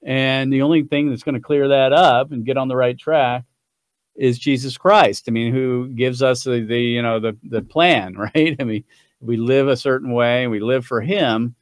And 0.01 0.51
the 0.51 0.63
only 0.63 0.81
thing 0.83 1.09
that's 1.09 1.21
going 1.21 1.35
to 1.35 1.41
clear 1.41 1.67
that 1.67 1.93
up 1.93 2.31
and 2.31 2.43
get 2.43 2.57
on 2.57 2.67
the 2.67 2.75
right 2.75 2.97
track 2.97 3.43
is 4.15 4.39
Jesus 4.39 4.75
Christ. 4.75 5.25
I 5.27 5.31
mean, 5.31 5.53
who 5.53 5.89
gives 5.89 6.23
us 6.23 6.43
the, 6.43 6.61
the 6.61 6.79
you 6.79 7.03
know 7.03 7.19
the 7.19 7.37
the 7.43 7.61
plan, 7.61 8.15
right? 8.17 8.55
I 8.59 8.63
mean, 8.63 8.85
we 9.21 9.37
live 9.37 9.67
a 9.67 9.77
certain 9.77 10.13
way, 10.13 10.43
and 10.43 10.51
we 10.51 10.61
live 10.61 10.83
for 10.83 11.01
Him. 11.01 11.55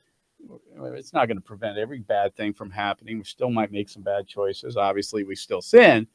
It's 0.81 1.13
not 1.13 1.27
going 1.27 1.37
to 1.37 1.43
prevent 1.43 1.77
every 1.77 1.99
bad 1.99 2.35
thing 2.35 2.53
from 2.53 2.71
happening. 2.71 3.17
We 3.17 3.25
still 3.25 3.49
might 3.49 3.71
make 3.71 3.89
some 3.89 4.01
bad 4.01 4.27
choices. 4.27 4.77
Obviously, 4.77 5.23
we 5.23 5.35
still 5.35 5.61
sin, 5.61 6.07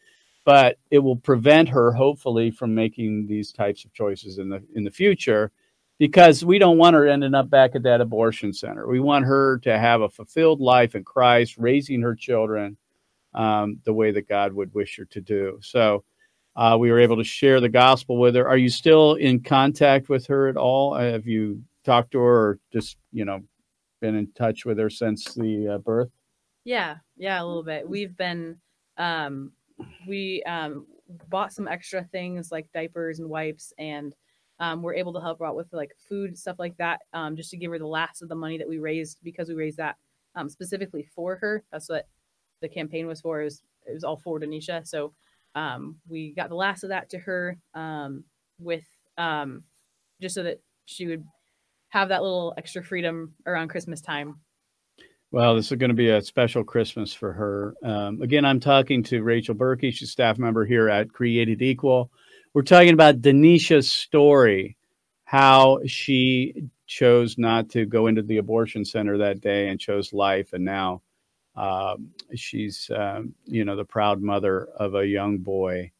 but 0.48 0.78
it 0.90 1.00
will 1.00 1.14
prevent 1.30 1.68
her, 1.68 1.92
hopefully, 1.92 2.50
from 2.50 2.74
making 2.74 3.26
these 3.26 3.52
types 3.52 3.84
of 3.84 3.92
choices 3.92 4.38
in 4.38 4.48
the 4.48 4.62
in 4.74 4.82
the 4.82 4.90
future, 4.90 5.52
because 5.98 6.42
we 6.42 6.58
don't 6.58 6.78
want 6.78 6.96
her 6.96 7.06
ending 7.06 7.34
up 7.34 7.50
back 7.50 7.74
at 7.74 7.82
that 7.82 8.00
abortion 8.00 8.50
center. 8.54 8.88
We 8.88 8.98
want 8.98 9.26
her 9.26 9.58
to 9.58 9.78
have 9.78 10.00
a 10.00 10.08
fulfilled 10.08 10.58
life 10.58 10.94
in 10.94 11.04
Christ, 11.04 11.58
raising 11.58 12.00
her 12.00 12.14
children 12.14 12.78
um, 13.34 13.80
the 13.84 13.92
way 13.92 14.10
that 14.10 14.26
God 14.26 14.54
would 14.54 14.72
wish 14.72 14.96
her 14.96 15.04
to 15.04 15.20
do. 15.20 15.58
So 15.60 16.02
uh, 16.56 16.78
we 16.80 16.90
were 16.90 17.00
able 17.00 17.18
to 17.18 17.24
share 17.24 17.60
the 17.60 17.68
gospel 17.68 18.16
with 18.16 18.34
her. 18.34 18.48
Are 18.48 18.56
you 18.56 18.70
still 18.70 19.16
in 19.16 19.42
contact 19.42 20.08
with 20.08 20.26
her 20.28 20.48
at 20.48 20.56
all? 20.56 20.94
Uh, 20.94 21.12
Have 21.12 21.26
you 21.26 21.62
talked 21.84 22.12
to 22.12 22.20
her 22.20 22.48
or 22.52 22.58
just, 22.72 22.96
you 23.12 23.26
know, 23.26 23.42
been 24.00 24.14
in 24.14 24.32
touch 24.32 24.64
with 24.64 24.78
her 24.78 24.88
since 24.88 25.34
the 25.34 25.74
uh, 25.74 25.78
birth? 25.78 26.08
Yeah, 26.64 26.96
yeah, 27.18 27.42
a 27.42 27.44
little 27.44 27.62
bit. 27.62 27.86
We've 27.86 28.16
been 28.16 28.56
um 28.96 29.52
we 30.06 30.42
um 30.44 30.86
bought 31.28 31.52
some 31.52 31.68
extra 31.68 32.04
things 32.04 32.52
like 32.52 32.66
diapers 32.72 33.18
and 33.18 33.28
wipes 33.28 33.72
and 33.78 34.14
um 34.60 34.82
we're 34.82 34.94
able 34.94 35.12
to 35.12 35.20
help 35.20 35.38
her 35.38 35.46
out 35.46 35.56
with 35.56 35.72
like 35.72 35.92
food 36.08 36.36
stuff 36.36 36.56
like 36.58 36.76
that 36.76 37.00
um 37.12 37.36
just 37.36 37.50
to 37.50 37.56
give 37.56 37.70
her 37.70 37.78
the 37.78 37.86
last 37.86 38.22
of 38.22 38.28
the 38.28 38.34
money 38.34 38.58
that 38.58 38.68
we 38.68 38.78
raised 38.78 39.18
because 39.22 39.48
we 39.48 39.54
raised 39.54 39.78
that 39.78 39.96
um 40.34 40.48
specifically 40.48 41.06
for 41.14 41.36
her. 41.36 41.64
That's 41.72 41.88
what 41.88 42.06
the 42.60 42.68
campaign 42.68 43.06
was 43.06 43.20
for. 43.20 43.40
It 43.40 43.44
was 43.44 43.62
it 43.86 43.94
was 43.94 44.04
all 44.04 44.16
for 44.16 44.40
Deneshia. 44.40 44.86
So 44.86 45.14
um 45.54 45.96
we 46.08 46.32
got 46.32 46.48
the 46.48 46.54
last 46.54 46.82
of 46.84 46.90
that 46.90 47.10
to 47.10 47.18
her 47.18 47.56
um 47.74 48.24
with 48.58 48.84
um 49.16 49.62
just 50.20 50.34
so 50.34 50.42
that 50.42 50.60
she 50.86 51.06
would 51.06 51.24
have 51.90 52.10
that 52.10 52.22
little 52.22 52.54
extra 52.58 52.82
freedom 52.82 53.34
around 53.46 53.68
Christmas 53.68 54.00
time. 54.00 54.36
Well, 55.30 55.56
this 55.56 55.70
is 55.70 55.76
going 55.76 55.90
to 55.90 55.94
be 55.94 56.08
a 56.08 56.22
special 56.22 56.64
Christmas 56.64 57.12
for 57.12 57.34
her. 57.34 57.74
Um, 57.82 58.22
again, 58.22 58.46
I'm 58.46 58.60
talking 58.60 59.02
to 59.04 59.22
Rachel 59.22 59.54
Berkey. 59.54 59.92
She's 59.92 60.08
a 60.08 60.12
staff 60.12 60.38
member 60.38 60.64
here 60.64 60.88
at 60.88 61.12
Created 61.12 61.60
Equal. 61.60 62.10
We're 62.54 62.62
talking 62.62 62.94
about 62.94 63.20
Deneshia's 63.20 63.92
story, 63.92 64.78
how 65.24 65.80
she 65.86 66.64
chose 66.86 67.36
not 67.36 67.68
to 67.70 67.84
go 67.84 68.06
into 68.06 68.22
the 68.22 68.38
abortion 68.38 68.86
center 68.86 69.18
that 69.18 69.42
day 69.42 69.68
and 69.68 69.78
chose 69.78 70.14
life, 70.14 70.54
and 70.54 70.64
now 70.64 71.02
um, 71.56 72.08
she's, 72.34 72.90
um, 72.96 73.34
you 73.44 73.66
know, 73.66 73.76
the 73.76 73.84
proud 73.84 74.22
mother 74.22 74.68
of 74.76 74.94
a 74.94 75.06
young 75.06 75.36
boy, 75.36 75.90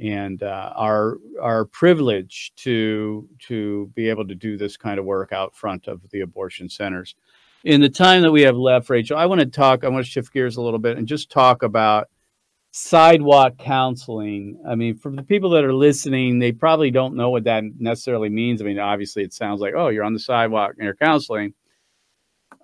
and 0.00 0.42
uh, 0.42 0.72
our 0.74 1.18
our 1.40 1.66
privilege 1.66 2.52
to 2.56 3.28
to 3.46 3.92
be 3.94 4.08
able 4.08 4.26
to 4.26 4.34
do 4.34 4.56
this 4.56 4.76
kind 4.76 4.98
of 4.98 5.04
work 5.04 5.32
out 5.32 5.54
front 5.54 5.86
of 5.86 6.00
the 6.10 6.22
abortion 6.22 6.68
centers 6.68 7.14
in 7.66 7.80
the 7.80 7.88
time 7.88 8.22
that 8.22 8.30
we 8.30 8.42
have 8.42 8.56
left, 8.56 8.88
Rachel, 8.88 9.18
I 9.18 9.26
want 9.26 9.40
to 9.40 9.46
talk. 9.46 9.82
I 9.82 9.88
want 9.88 10.04
to 10.04 10.10
shift 10.10 10.32
gears 10.32 10.56
a 10.56 10.62
little 10.62 10.78
bit 10.78 10.98
and 10.98 11.08
just 11.08 11.30
talk 11.30 11.64
about 11.64 12.06
sidewalk 12.70 13.58
counseling. 13.58 14.60
I 14.66 14.76
mean, 14.76 14.96
for 14.96 15.10
the 15.10 15.24
people 15.24 15.50
that 15.50 15.64
are 15.64 15.74
listening, 15.74 16.38
they 16.38 16.52
probably 16.52 16.92
don't 16.92 17.16
know 17.16 17.30
what 17.30 17.42
that 17.44 17.64
necessarily 17.80 18.28
means. 18.28 18.62
I 18.62 18.66
mean, 18.66 18.78
obviously, 18.78 19.24
it 19.24 19.32
sounds 19.32 19.60
like, 19.60 19.74
oh, 19.76 19.88
you're 19.88 20.04
on 20.04 20.12
the 20.12 20.20
sidewalk 20.20 20.74
and 20.76 20.84
you're 20.84 20.94
counseling. 20.94 21.54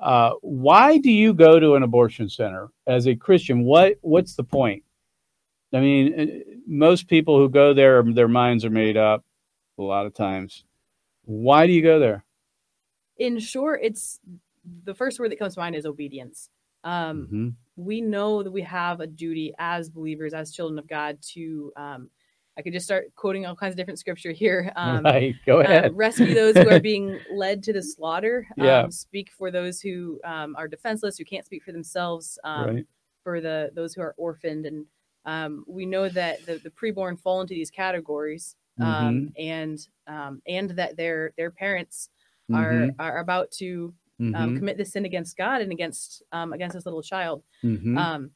Uh, 0.01 0.35
why 0.41 0.99
do 0.99 1.11
you 1.11 1.35
go 1.35 1.59
to 1.59 1.75
an 1.75 1.83
abortion 1.83 2.29
center 2.29 2.69
as 2.87 3.09
a 3.09 3.17
Christian? 3.17 3.65
What 3.65 3.95
What's 4.03 4.37
the 4.37 4.45
point? 4.45 4.85
I 5.73 5.81
mean, 5.81 6.21
uh, 6.21 6.53
most 6.65 7.09
people 7.09 7.39
who 7.39 7.49
go 7.49 7.75
there, 7.75 8.05
their 8.05 8.29
minds 8.29 8.65
are 8.65 8.71
made 8.71 8.97
up 8.97 9.25
a 9.81 9.83
lot 9.83 10.07
of 10.07 10.15
times. 10.15 10.63
Why 11.25 11.67
do 11.67 11.73
you 11.73 11.83
go 11.83 11.99
there? 11.99 12.25
in 13.23 13.39
short, 13.39 13.81
it's 13.83 14.21
the 14.85 14.95
first 14.95 15.19
word 15.19 15.31
that 15.31 15.39
comes 15.39 15.55
to 15.55 15.61
mind 15.61 15.75
is 15.75 15.87
obedience. 15.87 16.51
Um, 16.85 17.29
Mhm. 17.31 17.55
We 17.77 18.01
know 18.03 18.43
that 18.43 18.51
we 18.51 18.61
have 18.63 19.01
a 19.01 19.07
duty 19.07 19.55
as 19.59 19.89
believers, 19.89 20.35
as 20.35 20.53
children 20.53 20.79
of 20.79 20.87
God, 20.87 21.19
to 21.33 21.73
um, 21.77 22.11
I 22.59 22.61
could 22.61 22.75
just 22.75 22.85
start 22.85 23.07
quoting 23.17 23.47
all 23.47 23.57
kinds 23.57 23.73
of 23.73 23.79
different 23.79 23.99
scripture 23.99 24.31
here. 24.33 24.71
Um, 24.77 25.05
right. 25.05 25.35
Go 25.47 25.61
uh, 25.61 25.63
ahead. 25.63 25.97
rescue 25.97 26.35
those 26.35 26.55
who 26.59 26.69
are 26.69 26.81
being 26.93 27.19
led 27.31 27.63
to 27.63 27.73
the 27.73 27.83
slaughter. 27.83 28.47
Yeah. 28.59 28.81
Um, 28.81 28.91
speak 28.91 29.31
for 29.33 29.51
those 29.51 29.81
who 29.81 30.21
um, 30.25 30.55
are 30.57 30.69
defenseless, 30.69 31.17
who 31.17 31.25
can't 31.25 31.47
speak 31.47 31.63
for 31.65 31.73
themselves. 31.73 32.39
Um, 32.45 32.67
Right. 32.67 32.87
For 33.25 33.41
the 33.41 33.71
those 33.73 33.95
who 33.95 34.03
are 34.03 34.15
orphaned, 34.19 34.67
and 34.67 34.85
um, 35.25 35.65
we 35.69 35.87
know 35.87 36.09
that 36.09 36.45
the, 36.45 36.59
the 36.59 36.71
preborn 36.71 37.19
fall 37.19 37.41
into 37.41 37.55
these 37.55 37.71
categories, 37.71 38.57
um, 38.81 38.87
Mm-hmm. 38.87 39.29
and 39.39 39.89
um, 40.09 40.43
and 40.47 40.71
that 40.71 40.97
their 40.97 41.33
their 41.37 41.53
parents 41.53 42.11
are 42.53 42.73
Mhm. 42.73 42.95
are 42.99 43.19
about 43.19 43.51
to 43.53 43.95
um, 44.35 44.51
Mhm. 44.51 44.57
commit 44.59 44.77
this 44.77 44.93
sin 44.93 45.05
against 45.05 45.37
God 45.37 45.61
and 45.63 45.73
against 45.73 46.23
um, 46.33 46.53
against 46.53 46.75
this 46.75 46.87
little 46.87 47.03
child. 47.03 47.43
Mhm. 47.65 47.97
Um, 47.97 48.31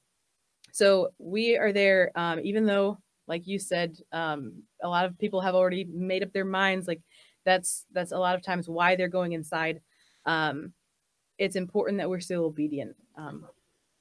so 0.72 1.11
we 1.18 1.57
are 1.57 1.72
there, 1.72 2.12
um, 2.16 2.40
even 2.42 2.66
though, 2.66 2.99
like 3.27 3.46
you 3.46 3.59
said, 3.59 3.96
um, 4.12 4.62
a 4.83 4.88
lot 4.88 5.07
of 5.07 5.18
people 5.18 5.40
have 5.40 5.55
already 5.55 5.85
made 5.85 6.22
up 6.22 6.33
their 6.33 6.44
minds. 6.44 6.87
Like 6.87 7.01
that's 7.44 7.87
that's 7.92 8.12
a 8.12 8.18
lot 8.18 8.35
of 8.35 8.42
times 8.42 8.68
why 8.68 8.96
they're 8.96 9.09
going 9.09 9.33
inside. 9.33 9.81
Um, 10.27 10.72
it's 11.38 11.57
important 11.57 11.99
that 11.99 12.09
we're 12.11 12.20
still 12.20 12.44
obedient. 12.44 12.96
Um, 13.16 13.46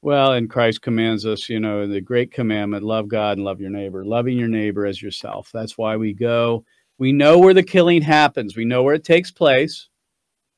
Well, 0.01 0.33
and 0.33 0.49
Christ 0.49 0.81
commands 0.83 1.25
us, 1.25 1.49
you 1.49 1.59
know, 1.59 1.87
the 1.87 1.99
great 2.01 2.31
commandment 2.31 2.83
love 2.83 3.07
God 3.07 3.37
and 3.37 3.43
love 3.45 3.59
your 3.59 3.71
neighbor, 3.71 4.05
loving 4.05 4.37
your 4.37 4.47
neighbor 4.47 4.85
as 4.85 5.01
yourself. 5.01 5.49
That's 5.51 5.77
why 5.79 5.97
we 5.97 6.13
go. 6.13 6.63
We 6.99 7.11
know 7.11 7.39
where 7.39 7.55
the 7.55 7.63
killing 7.63 8.01
happens, 8.03 8.55
we 8.55 8.65
know 8.65 8.83
where 8.83 8.93
it 8.95 9.03
takes 9.03 9.31
place. 9.31 9.89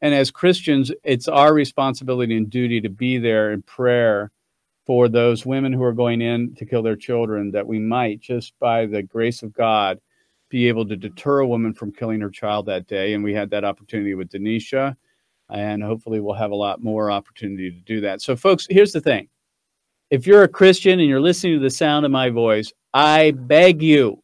And 0.02 0.14
as 0.14 0.32
Christians, 0.32 0.92
it's 1.04 1.28
our 1.28 1.54
responsibility 1.54 2.38
and 2.38 2.50
duty 2.50 2.82
to 2.82 2.90
be 2.90 3.18
there 3.18 3.52
in 3.52 3.62
prayer 3.64 4.32
for 4.86 5.10
those 5.10 5.46
women 5.46 5.74
who 5.74 5.84
are 5.84 5.94
going 5.94 6.22
in 6.22 6.56
to 6.56 6.66
kill 6.66 6.82
their 6.82 6.96
children, 6.96 7.52
that 7.52 7.68
we 7.68 7.80
might, 7.80 8.22
just 8.22 8.54
by 8.60 8.86
the 8.86 9.04
grace 9.04 9.44
of 9.44 9.54
God, 9.54 10.00
be 10.50 10.68
able 10.68 10.88
to 10.88 10.96
deter 10.96 11.40
a 11.40 11.48
woman 11.48 11.74
from 11.74 11.92
killing 11.92 12.22
her 12.22 12.30
child 12.30 12.66
that 12.68 12.88
day. 12.88 13.14
And 13.14 13.24
we 13.24 13.34
had 13.34 13.50
that 13.50 13.66
opportunity 13.66 14.14
with 14.14 14.30
Deneshia, 14.30 14.96
and 15.50 15.84
hopefully 15.84 16.20
we'll 16.22 16.36
have 16.36 16.52
a 16.52 16.56
lot 16.56 16.82
more 16.82 17.12
opportunity 17.12 17.70
to 17.70 17.80
do 17.82 18.00
that. 18.02 18.22
So, 18.22 18.36
folks, 18.36 18.66
here's 18.70 18.94
the 18.94 19.02
thing 19.02 19.28
if 20.10 20.26
you're 20.26 20.44
a 20.44 20.48
Christian 20.48 21.00
and 21.00 21.10
you're 21.10 21.20
listening 21.20 21.56
to 21.56 21.60
the 21.60 21.70
sound 21.70 22.06
of 22.06 22.12
my 22.12 22.30
voice, 22.30 22.72
I 22.94 23.32
beg 23.32 23.82
you, 23.82 24.24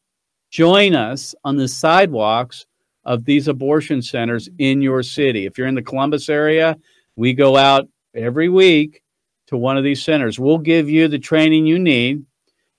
join 0.50 0.96
us 0.96 1.36
on 1.44 1.58
the 1.58 1.68
sidewalks 1.68 2.66
of 3.06 3.26
these 3.26 3.48
abortion 3.48 4.02
centers 4.02 4.50
in 4.60 4.82
your 4.82 5.04
city. 5.04 5.46
If 5.46 5.58
you're 5.58 5.68
in 5.68 5.76
the 5.76 5.82
Columbus 5.82 6.30
area, 6.30 6.78
we 7.16 7.34
go 7.34 7.58
out 7.58 7.88
every 8.16 8.50
week 8.50 9.04
to 9.48 9.58
one 9.58 9.78
of 9.78 9.84
these 9.84 10.04
centers. 10.04 10.40
We'll 10.40 10.58
give 10.58 10.90
you 10.90 11.08
the 11.08 11.20
training 11.20 11.66
you 11.66 11.80
need 11.80 12.26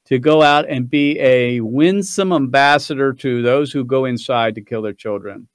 to 0.06 0.18
go 0.18 0.42
out 0.42 0.68
and 0.68 0.88
be 0.88 1.18
a 1.20 1.60
winsome 1.60 2.32
ambassador 2.32 3.12
to 3.14 3.42
those 3.42 3.72
who 3.72 3.84
go 3.84 4.04
inside 4.04 4.54
to 4.54 4.60
kill 4.60 4.82
their 4.82 4.92
children. 4.92 5.48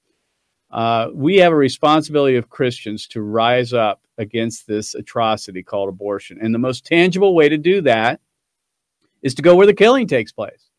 Uh, 0.70 1.08
we 1.12 1.36
have 1.36 1.52
a 1.52 1.56
responsibility 1.56 2.36
of 2.36 2.48
Christians 2.48 3.06
to 3.08 3.22
rise 3.22 3.72
up 3.72 4.00
against 4.18 4.66
this 4.66 4.94
atrocity 4.94 5.62
called 5.62 5.88
abortion. 5.88 6.38
And 6.40 6.54
the 6.54 6.58
most 6.58 6.84
tangible 6.84 7.34
way 7.34 7.48
to 7.48 7.58
do 7.58 7.80
that 7.82 8.20
is 9.22 9.34
to 9.34 9.42
go 9.42 9.56
where 9.56 9.66
the 9.66 9.74
killing 9.74 10.06
takes 10.06 10.32
place. 10.32 10.69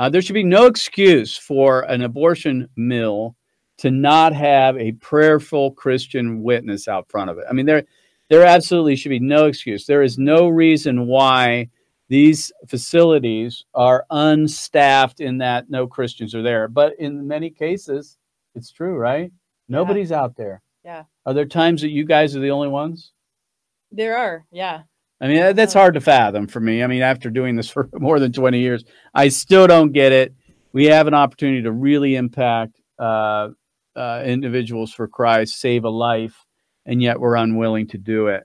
Uh, 0.00 0.08
there 0.08 0.22
should 0.22 0.32
be 0.32 0.42
no 0.42 0.64
excuse 0.64 1.36
for 1.36 1.82
an 1.82 2.00
abortion 2.00 2.66
mill 2.74 3.36
to 3.76 3.90
not 3.90 4.34
have 4.34 4.74
a 4.78 4.92
prayerful 4.92 5.72
Christian 5.72 6.42
witness 6.42 6.88
out 6.88 7.10
front 7.10 7.28
of 7.28 7.36
it. 7.36 7.44
I 7.50 7.52
mean, 7.52 7.66
there, 7.66 7.84
there 8.30 8.46
absolutely 8.46 8.96
should 8.96 9.10
be 9.10 9.20
no 9.20 9.44
excuse. 9.44 9.84
There 9.84 10.02
is 10.02 10.16
no 10.16 10.48
reason 10.48 11.06
why 11.06 11.68
these 12.08 12.50
facilities 12.66 13.66
are 13.74 14.06
unstaffed 14.08 15.20
in 15.20 15.36
that 15.36 15.68
no 15.68 15.86
Christians 15.86 16.34
are 16.34 16.42
there. 16.42 16.66
But 16.66 16.94
in 16.98 17.28
many 17.28 17.50
cases, 17.50 18.16
it's 18.54 18.72
true, 18.72 18.96
right? 18.96 19.30
Nobody's 19.68 20.12
out 20.12 20.34
there. 20.34 20.62
yeah, 20.82 21.04
Are 21.26 21.34
there 21.34 21.44
times 21.44 21.82
that 21.82 21.90
you 21.90 22.06
guys 22.06 22.34
are 22.34 22.40
the 22.40 22.52
only 22.52 22.68
ones? 22.68 23.12
there 23.92 24.16
are. 24.16 24.46
Yeah, 24.50 24.84
I 25.20 25.28
mean, 25.28 25.54
that's 25.54 25.74
hard 25.74 25.94
to 25.94 26.00
fathom 26.00 26.46
for 26.46 26.60
me. 26.60 26.82
I 26.82 26.86
mean, 26.86 27.02
after 27.02 27.30
doing 27.30 27.56
this 27.56 27.68
for 27.70 27.88
more 27.94 28.18
than 28.18 28.32
20 28.32 28.58
years, 28.58 28.84
I 29.14 29.28
still 29.28 29.66
don't 29.66 29.92
get 29.92 30.12
it. 30.12 30.34
We 30.72 30.86
have 30.86 31.06
an 31.06 31.14
opportunity 31.14 31.62
to 31.62 31.72
really 31.72 32.14
impact 32.14 32.80
uh, 32.98 33.48
uh, 33.96 34.22
individuals 34.24 34.92
for 34.92 35.08
Christ, 35.08 35.60
save 35.60 35.84
a 35.84 35.90
life, 35.90 36.46
and 36.86 37.02
yet 37.02 37.18
we're 37.18 37.36
unwilling 37.36 37.88
to 37.88 37.98
do 37.98 38.28
it. 38.28 38.44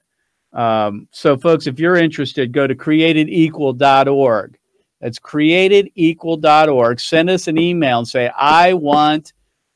Um, 0.53 1.07
so, 1.11 1.37
folks, 1.37 1.67
if 1.67 1.79
you're 1.79 1.97
interested, 1.97 2.51
go 2.51 2.65
to 2.65 2.75
createdequal.org. 2.75 4.57
That's 5.01 5.19
createdequal.org. 5.19 6.99
Send 6.99 7.29
us 7.29 7.47
an 7.47 7.57
email 7.59 7.99
and 7.99 8.07
say, 8.07 8.29
I 8.29 8.73
want 8.73 9.33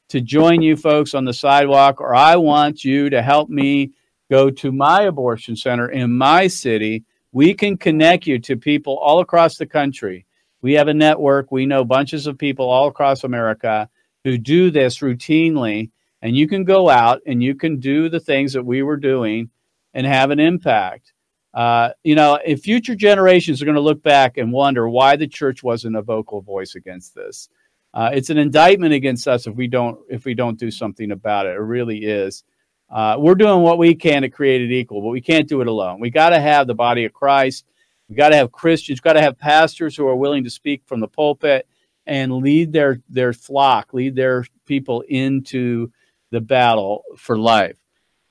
to 0.10 0.22
join 0.22 0.62
you 0.62 0.76
folks 0.76 1.14
on 1.14 1.26
the 1.26 1.34
sidewalk, 1.34 2.02
or 2.02 2.16
I 2.16 2.36
want 2.38 2.84
you 2.84 3.10
to 3.12 3.22
help 3.22 3.50
me 3.50 3.92
go 4.30 4.50
to 4.50 4.72
my 4.72 5.04
abortion 5.04 5.56
center 5.56 5.90
in 5.90 6.18
my 6.18 6.48
city. 6.48 7.04
We 7.32 7.54
can 7.54 7.78
connect 7.78 8.28
you 8.28 8.40
to 8.40 8.58
people 8.58 8.98
all 8.98 9.20
across 9.20 9.58
the 9.58 9.66
country. 9.66 10.26
We 10.62 10.74
have 10.74 10.88
a 10.88 10.94
network. 10.94 11.52
We 11.52 11.66
know 11.66 11.84
bunches 11.84 12.28
of 12.28 12.38
people 12.38 12.70
all 12.70 12.88
across 12.88 13.24
America 13.24 13.90
who 14.24 14.38
do 14.38 14.72
this 14.72 15.00
routinely. 15.00 15.92
And 16.22 16.36
you 16.36 16.48
can 16.48 16.66
go 16.66 16.90
out 16.90 17.22
and 17.26 17.42
you 17.42 17.56
can 17.56 17.80
do 17.80 18.10
the 18.10 18.20
things 18.20 18.54
that 18.54 18.66
we 18.66 18.84
were 18.84 18.98
doing 18.98 19.50
and 19.94 20.06
have 20.06 20.32
an 20.32 20.40
impact. 20.40 21.14
Uh, 21.54 21.90
you 22.04 22.16
know, 22.16 22.38
if 22.46 22.62
future 22.62 22.96
generations 22.96 23.62
are 23.62 23.66
going 23.66 23.76
to 23.76 23.82
look 23.82 24.04
back 24.04 24.38
and 24.38 24.52
wonder 24.52 24.88
why 24.88 25.16
the 25.16 25.28
church 25.28 25.64
wasn't 25.64 25.96
a 25.96 26.02
vocal 26.02 26.42
voice 26.42 26.76
against 26.76 27.16
this, 27.16 27.50
uh, 27.94 28.10
it's 28.14 28.30
an 28.30 28.38
indictment 28.38 28.94
against 28.94 29.28
us 29.28 29.48
if 29.48 29.56
we 29.56 29.68
don't 29.68 30.00
if 30.10 30.26
we 30.26 30.36
don't 30.36 30.60
do 30.60 30.70
something 30.70 31.12
about 31.12 31.48
it. 31.48 31.56
It 31.56 31.62
really 31.62 32.06
is. 32.06 32.44
Uh, 32.90 33.16
we're 33.20 33.36
doing 33.36 33.62
what 33.62 33.78
we 33.78 33.94
can 33.94 34.24
to 34.24 34.30
Created 34.30 34.72
Equal, 34.72 35.02
but 35.02 35.10
we 35.10 35.22
can't 35.22 35.48
do 35.48 35.62
it 35.62 35.68
alone. 35.68 36.00
We 36.00 36.10
got 36.10 36.30
to 36.30 36.40
have 36.40 36.66
the 36.68 36.74
body 36.74 37.06
of 37.06 37.14
Christ. 37.14 37.66
We 38.08 38.16
got 38.16 38.30
to 38.30 38.36
have 38.36 38.52
Christians. 38.52 39.00
Got 39.00 39.14
to 39.14 39.22
have 39.22 39.38
pastors 39.38 39.96
who 39.96 40.08
are 40.08 40.16
willing 40.16 40.44
to 40.46 40.50
speak 40.50 40.82
from 40.86 41.00
the 41.00 41.08
pulpit 41.08 41.68
and 42.08 42.38
lead 42.38 42.74
their 42.74 43.02
their 43.08 43.34
flock, 43.34 43.94
lead 43.94 44.16
their 44.16 44.46
people 44.66 45.02
into 45.02 45.92
the 46.32 46.42
battle 46.42 47.04
for 47.18 47.38
life. 47.38 47.78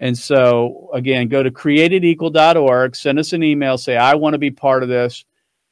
And 0.00 0.16
so, 0.16 0.90
again, 0.92 1.28
go 1.28 1.42
to 1.42 1.50
createdequal.org, 1.50 2.94
send 2.94 3.18
us 3.18 3.32
an 3.32 3.42
email, 3.42 3.78
say, 3.78 3.96
I 3.96 4.14
want 4.14 4.34
to 4.34 4.38
be 4.38 4.50
part 4.50 4.82
of 4.82 4.88
this. 4.88 5.24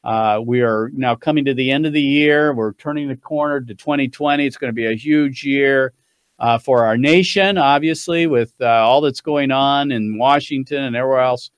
Uh, 0.02 0.40
we 0.44 0.62
are 0.62 0.90
now 0.92 1.14
coming 1.14 1.44
to 1.44 1.54
the 1.54 1.70
end 1.70 1.86
of 1.86 1.92
the 1.92 2.02
year. 2.02 2.52
We're 2.54 2.72
turning 2.74 3.08
the 3.08 3.16
corner 3.16 3.60
to 3.60 3.74
2020. 3.74 4.46
It's 4.46 4.56
going 4.56 4.68
to 4.68 4.74
be 4.74 4.86
a 4.86 4.96
huge 4.96 5.44
year 5.44 5.92
uh, 6.38 6.58
for 6.58 6.84
our 6.84 6.96
nation, 6.96 7.58
obviously, 7.58 8.26
with 8.26 8.52
uh, 8.60 8.66
all 8.66 9.00
that's 9.00 9.20
going 9.20 9.50
on 9.50 9.90
in 9.90 10.18
Washington 10.18 10.82
and 10.84 10.96
everywhere 10.96 11.20
else, 11.20 11.50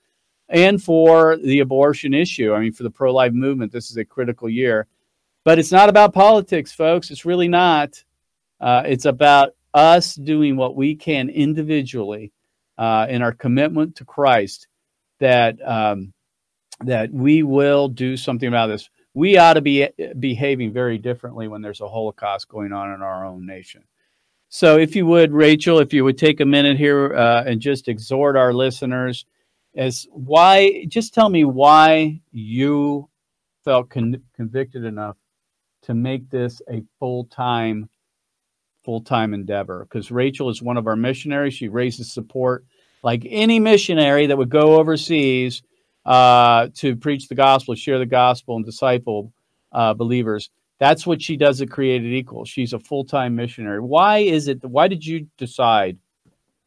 and 0.48 0.82
for 0.82 1.36
the 1.36 1.60
abortion 1.60 2.14
issue. 2.14 2.54
I 2.54 2.60
mean, 2.60 2.72
for 2.72 2.84
the 2.84 2.90
pro 2.90 3.12
life 3.12 3.32
movement, 3.32 3.72
this 3.72 3.90
is 3.90 3.96
a 3.96 4.04
critical 4.04 4.48
year. 4.48 4.86
But 5.44 5.58
it's 5.58 5.72
not 5.72 5.88
about 5.88 6.12
politics, 6.12 6.72
folks. 6.72 7.10
It's 7.10 7.24
really 7.24 7.48
not. 7.48 8.02
Uh, 8.60 8.82
it's 8.86 9.04
about 9.06 9.54
us 9.72 10.14
doing 10.14 10.56
what 10.56 10.76
we 10.76 10.94
can 10.94 11.28
individually 11.28 12.32
uh, 12.76 13.06
in 13.08 13.22
our 13.22 13.32
commitment 13.32 13.96
to 13.96 14.04
Christ 14.04 14.68
that 15.20 15.56
um, 15.66 16.12
that 16.80 17.12
we 17.12 17.42
will 17.42 17.88
do 17.88 18.16
something 18.16 18.48
about 18.48 18.68
this. 18.68 18.88
We 19.14 19.36
ought 19.36 19.54
to 19.54 19.60
be 19.60 19.88
behaving 20.18 20.72
very 20.72 20.98
differently 20.98 21.48
when 21.48 21.60
there's 21.60 21.80
a 21.80 21.88
Holocaust 21.88 22.48
going 22.48 22.72
on 22.72 22.92
in 22.92 23.02
our 23.02 23.26
own 23.26 23.46
nation. 23.46 23.82
So, 24.48 24.78
if 24.78 24.96
you 24.96 25.04
would, 25.06 25.32
Rachel, 25.32 25.78
if 25.78 25.92
you 25.92 26.04
would 26.04 26.16
take 26.16 26.40
a 26.40 26.46
minute 26.46 26.78
here 26.78 27.14
uh, 27.14 27.44
and 27.44 27.60
just 27.60 27.88
exhort 27.88 28.36
our 28.36 28.52
listeners 28.52 29.26
as 29.76 30.06
why, 30.10 30.86
just 30.88 31.12
tell 31.12 31.28
me 31.28 31.44
why 31.44 32.20
you 32.32 33.08
felt 33.64 33.90
con- 33.90 34.22
convicted 34.34 34.84
enough 34.84 35.16
to 35.82 35.94
make 35.94 36.30
this 36.30 36.62
a 36.70 36.82
full 36.98 37.24
time 37.24 37.88
full 38.84 39.02
time 39.02 39.34
endeavor. 39.34 39.84
Because 39.84 40.10
Rachel 40.10 40.48
is 40.48 40.62
one 40.62 40.78
of 40.78 40.86
our 40.86 40.96
missionaries. 40.96 41.54
She 41.54 41.68
raises 41.68 42.10
support 42.10 42.64
like 43.02 43.26
any 43.28 43.60
missionary 43.60 44.26
that 44.26 44.38
would 44.38 44.48
go 44.48 44.76
overseas 44.76 45.62
uh, 46.06 46.68
to 46.76 46.96
preach 46.96 47.28
the 47.28 47.34
gospel, 47.34 47.74
share 47.74 47.98
the 47.98 48.06
gospel, 48.06 48.56
and 48.56 48.64
disciple 48.64 49.32
uh, 49.72 49.92
believers. 49.94 50.50
That's 50.78 51.06
what 51.06 51.20
she 51.20 51.36
does 51.36 51.60
at 51.60 51.70
Created 51.70 52.12
Equal. 52.12 52.44
She's 52.44 52.72
a 52.72 52.78
full 52.78 53.04
time 53.04 53.34
missionary. 53.34 53.80
Why 53.80 54.18
is 54.18 54.48
it? 54.48 54.64
Why 54.64 54.88
did 54.88 55.04
you 55.04 55.26
decide 55.36 55.98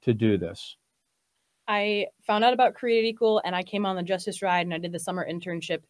to 0.03 0.13
do 0.13 0.37
this? 0.37 0.75
I 1.67 2.07
found 2.27 2.43
out 2.43 2.53
about 2.53 2.73
Created 2.73 3.07
Equal 3.07 3.41
and 3.45 3.55
I 3.55 3.63
came 3.63 3.85
on 3.85 3.95
the 3.95 4.03
Justice 4.03 4.41
Ride 4.41 4.65
and 4.65 4.73
I 4.73 4.77
did 4.77 4.91
the 4.91 4.99
summer 4.99 5.25
internship 5.29 5.83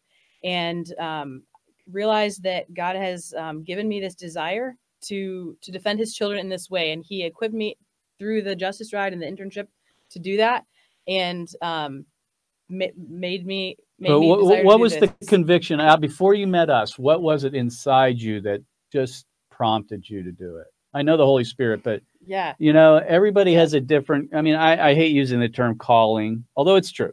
and 0.44 0.86
um, 0.98 1.42
realized 1.90 2.42
that 2.44 2.72
God 2.72 2.94
has 2.96 3.34
um, 3.36 3.64
given 3.64 3.88
me 3.88 4.00
this 4.00 4.14
desire 4.14 4.76
to 5.02 5.56
to 5.60 5.72
defend 5.72 5.98
His 5.98 6.14
children 6.14 6.40
in 6.40 6.48
this 6.48 6.70
way, 6.70 6.92
and 6.92 7.04
He 7.04 7.24
equipped 7.24 7.54
me 7.54 7.76
through 8.18 8.42
the 8.42 8.54
Justice 8.56 8.92
Ride 8.92 9.12
and 9.12 9.20
the 9.20 9.26
internship 9.26 9.66
to 10.10 10.18
do 10.18 10.36
that, 10.36 10.64
and 11.08 11.48
um, 11.60 12.04
ma- 12.68 12.86
made 12.96 13.46
me. 13.46 13.76
But 14.08 14.20
what, 14.20 14.64
what 14.64 14.80
was 14.80 14.96
this. 14.98 15.10
the 15.20 15.26
conviction 15.26 15.80
out 15.80 16.00
before 16.00 16.34
you 16.34 16.46
met 16.46 16.70
us? 16.70 16.98
What 16.98 17.22
was 17.22 17.44
it 17.44 17.54
inside 17.54 18.20
you 18.20 18.40
that 18.42 18.62
just 18.92 19.26
prompted 19.50 20.08
you 20.08 20.22
to 20.22 20.32
do 20.32 20.56
it? 20.56 20.66
I 20.94 21.02
know 21.02 21.16
the 21.16 21.24
Holy 21.26 21.44
Spirit, 21.44 21.82
but 21.82 22.02
Yeah. 22.26 22.54
you 22.58 22.72
know, 22.72 22.96
everybody 22.96 23.54
has 23.54 23.74
a 23.74 23.80
different. 23.80 24.34
I 24.34 24.42
mean, 24.42 24.54
I, 24.54 24.90
I 24.90 24.94
hate 24.94 25.12
using 25.12 25.40
the 25.40 25.48
term 25.48 25.78
calling, 25.78 26.44
although 26.56 26.76
it's 26.76 26.92
true. 26.92 27.12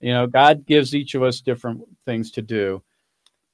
You 0.00 0.12
know, 0.12 0.26
God 0.26 0.64
gives 0.66 0.94
each 0.94 1.14
of 1.14 1.22
us 1.22 1.40
different 1.40 1.82
things 2.06 2.30
to 2.32 2.42
do. 2.42 2.82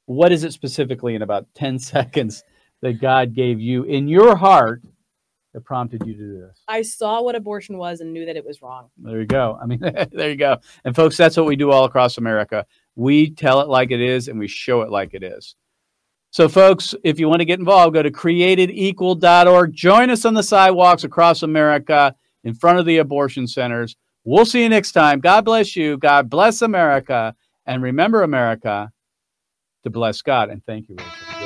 What 0.07 0.31
is 0.31 0.44
it 0.44 0.52
specifically 0.52 1.14
in 1.14 1.22
about 1.22 1.46
10 1.55 1.79
seconds 1.94 2.44
that 2.83 3.00
God 3.00 3.35
gave 3.35 3.61
you 3.61 3.85
in 3.85 4.09
your 4.09 4.37
heart 4.37 4.83
that 5.57 5.64
prompted 5.64 6.07
you 6.07 6.12
to 6.12 6.19
do 6.19 6.38
this? 6.38 6.62
I 6.69 6.83
saw 6.83 7.23
what 7.23 7.35
abortion 7.35 7.79
was 7.79 8.01
and 8.01 8.12
knew 8.12 8.27
that 8.27 8.37
it 8.37 8.45
was 8.45 8.61
wrong. 8.61 8.90
There 8.99 9.21
you 9.21 9.27
go. 9.27 9.59
I 9.61 9.64
mean, 9.64 9.81
there 10.12 10.31
you 10.31 10.37
go. 10.37 10.59
And 10.85 10.95
folks, 10.95 11.16
that's 11.16 11.37
what 11.37 11.47
we 11.47 11.57
do 11.57 11.71
all 11.71 11.85
across 11.85 12.19
America. 12.19 12.66
We 12.95 13.31
tell 13.31 13.62
it 13.62 13.69
like 13.69 13.90
it 13.90 14.01
is 14.01 14.29
and 14.29 14.38
we 14.38 14.49
show 14.49 14.83
it 14.83 14.90
like 14.90 15.14
it 15.14 15.23
is. 15.23 15.57
So, 16.31 16.47
folks, 16.51 16.95
if 17.05 17.19
you 17.19 17.27
want 17.29 17.40
to 17.40 17.47
get 17.47 17.59
involved, 17.59 17.95
go 17.95 18.03
to 18.03 18.11
createdequal.org. 18.11 19.73
Join 19.73 20.11
us 20.11 20.27
on 20.27 20.35
the 20.35 20.42
sidewalks 20.42 21.05
across 21.05 21.42
America 21.42 22.14
in 22.45 22.53
front 22.53 22.79
of 22.79 22.85
the 22.85 22.99
abortion 22.99 23.47
centers. 23.47 23.97
We'll 24.25 24.45
see 24.45 24.62
you 24.62 24.69
next 24.69 24.92
time. 24.92 25.21
God 25.21 25.47
bless 25.47 25.75
you. 25.75 25.97
God 25.97 26.29
bless 26.29 26.61
America. 26.61 27.35
And 27.64 27.83
remember, 27.83 28.23
America, 28.23 28.92
to 29.85 29.90
bless 29.90 30.21
God. 30.21 30.51
And 30.51 30.62
thank 30.66 30.90
you, 30.90 30.97
Rachel, 30.99 31.12
for 31.12 31.33
joining 31.33 31.45
us. 31.45 31.45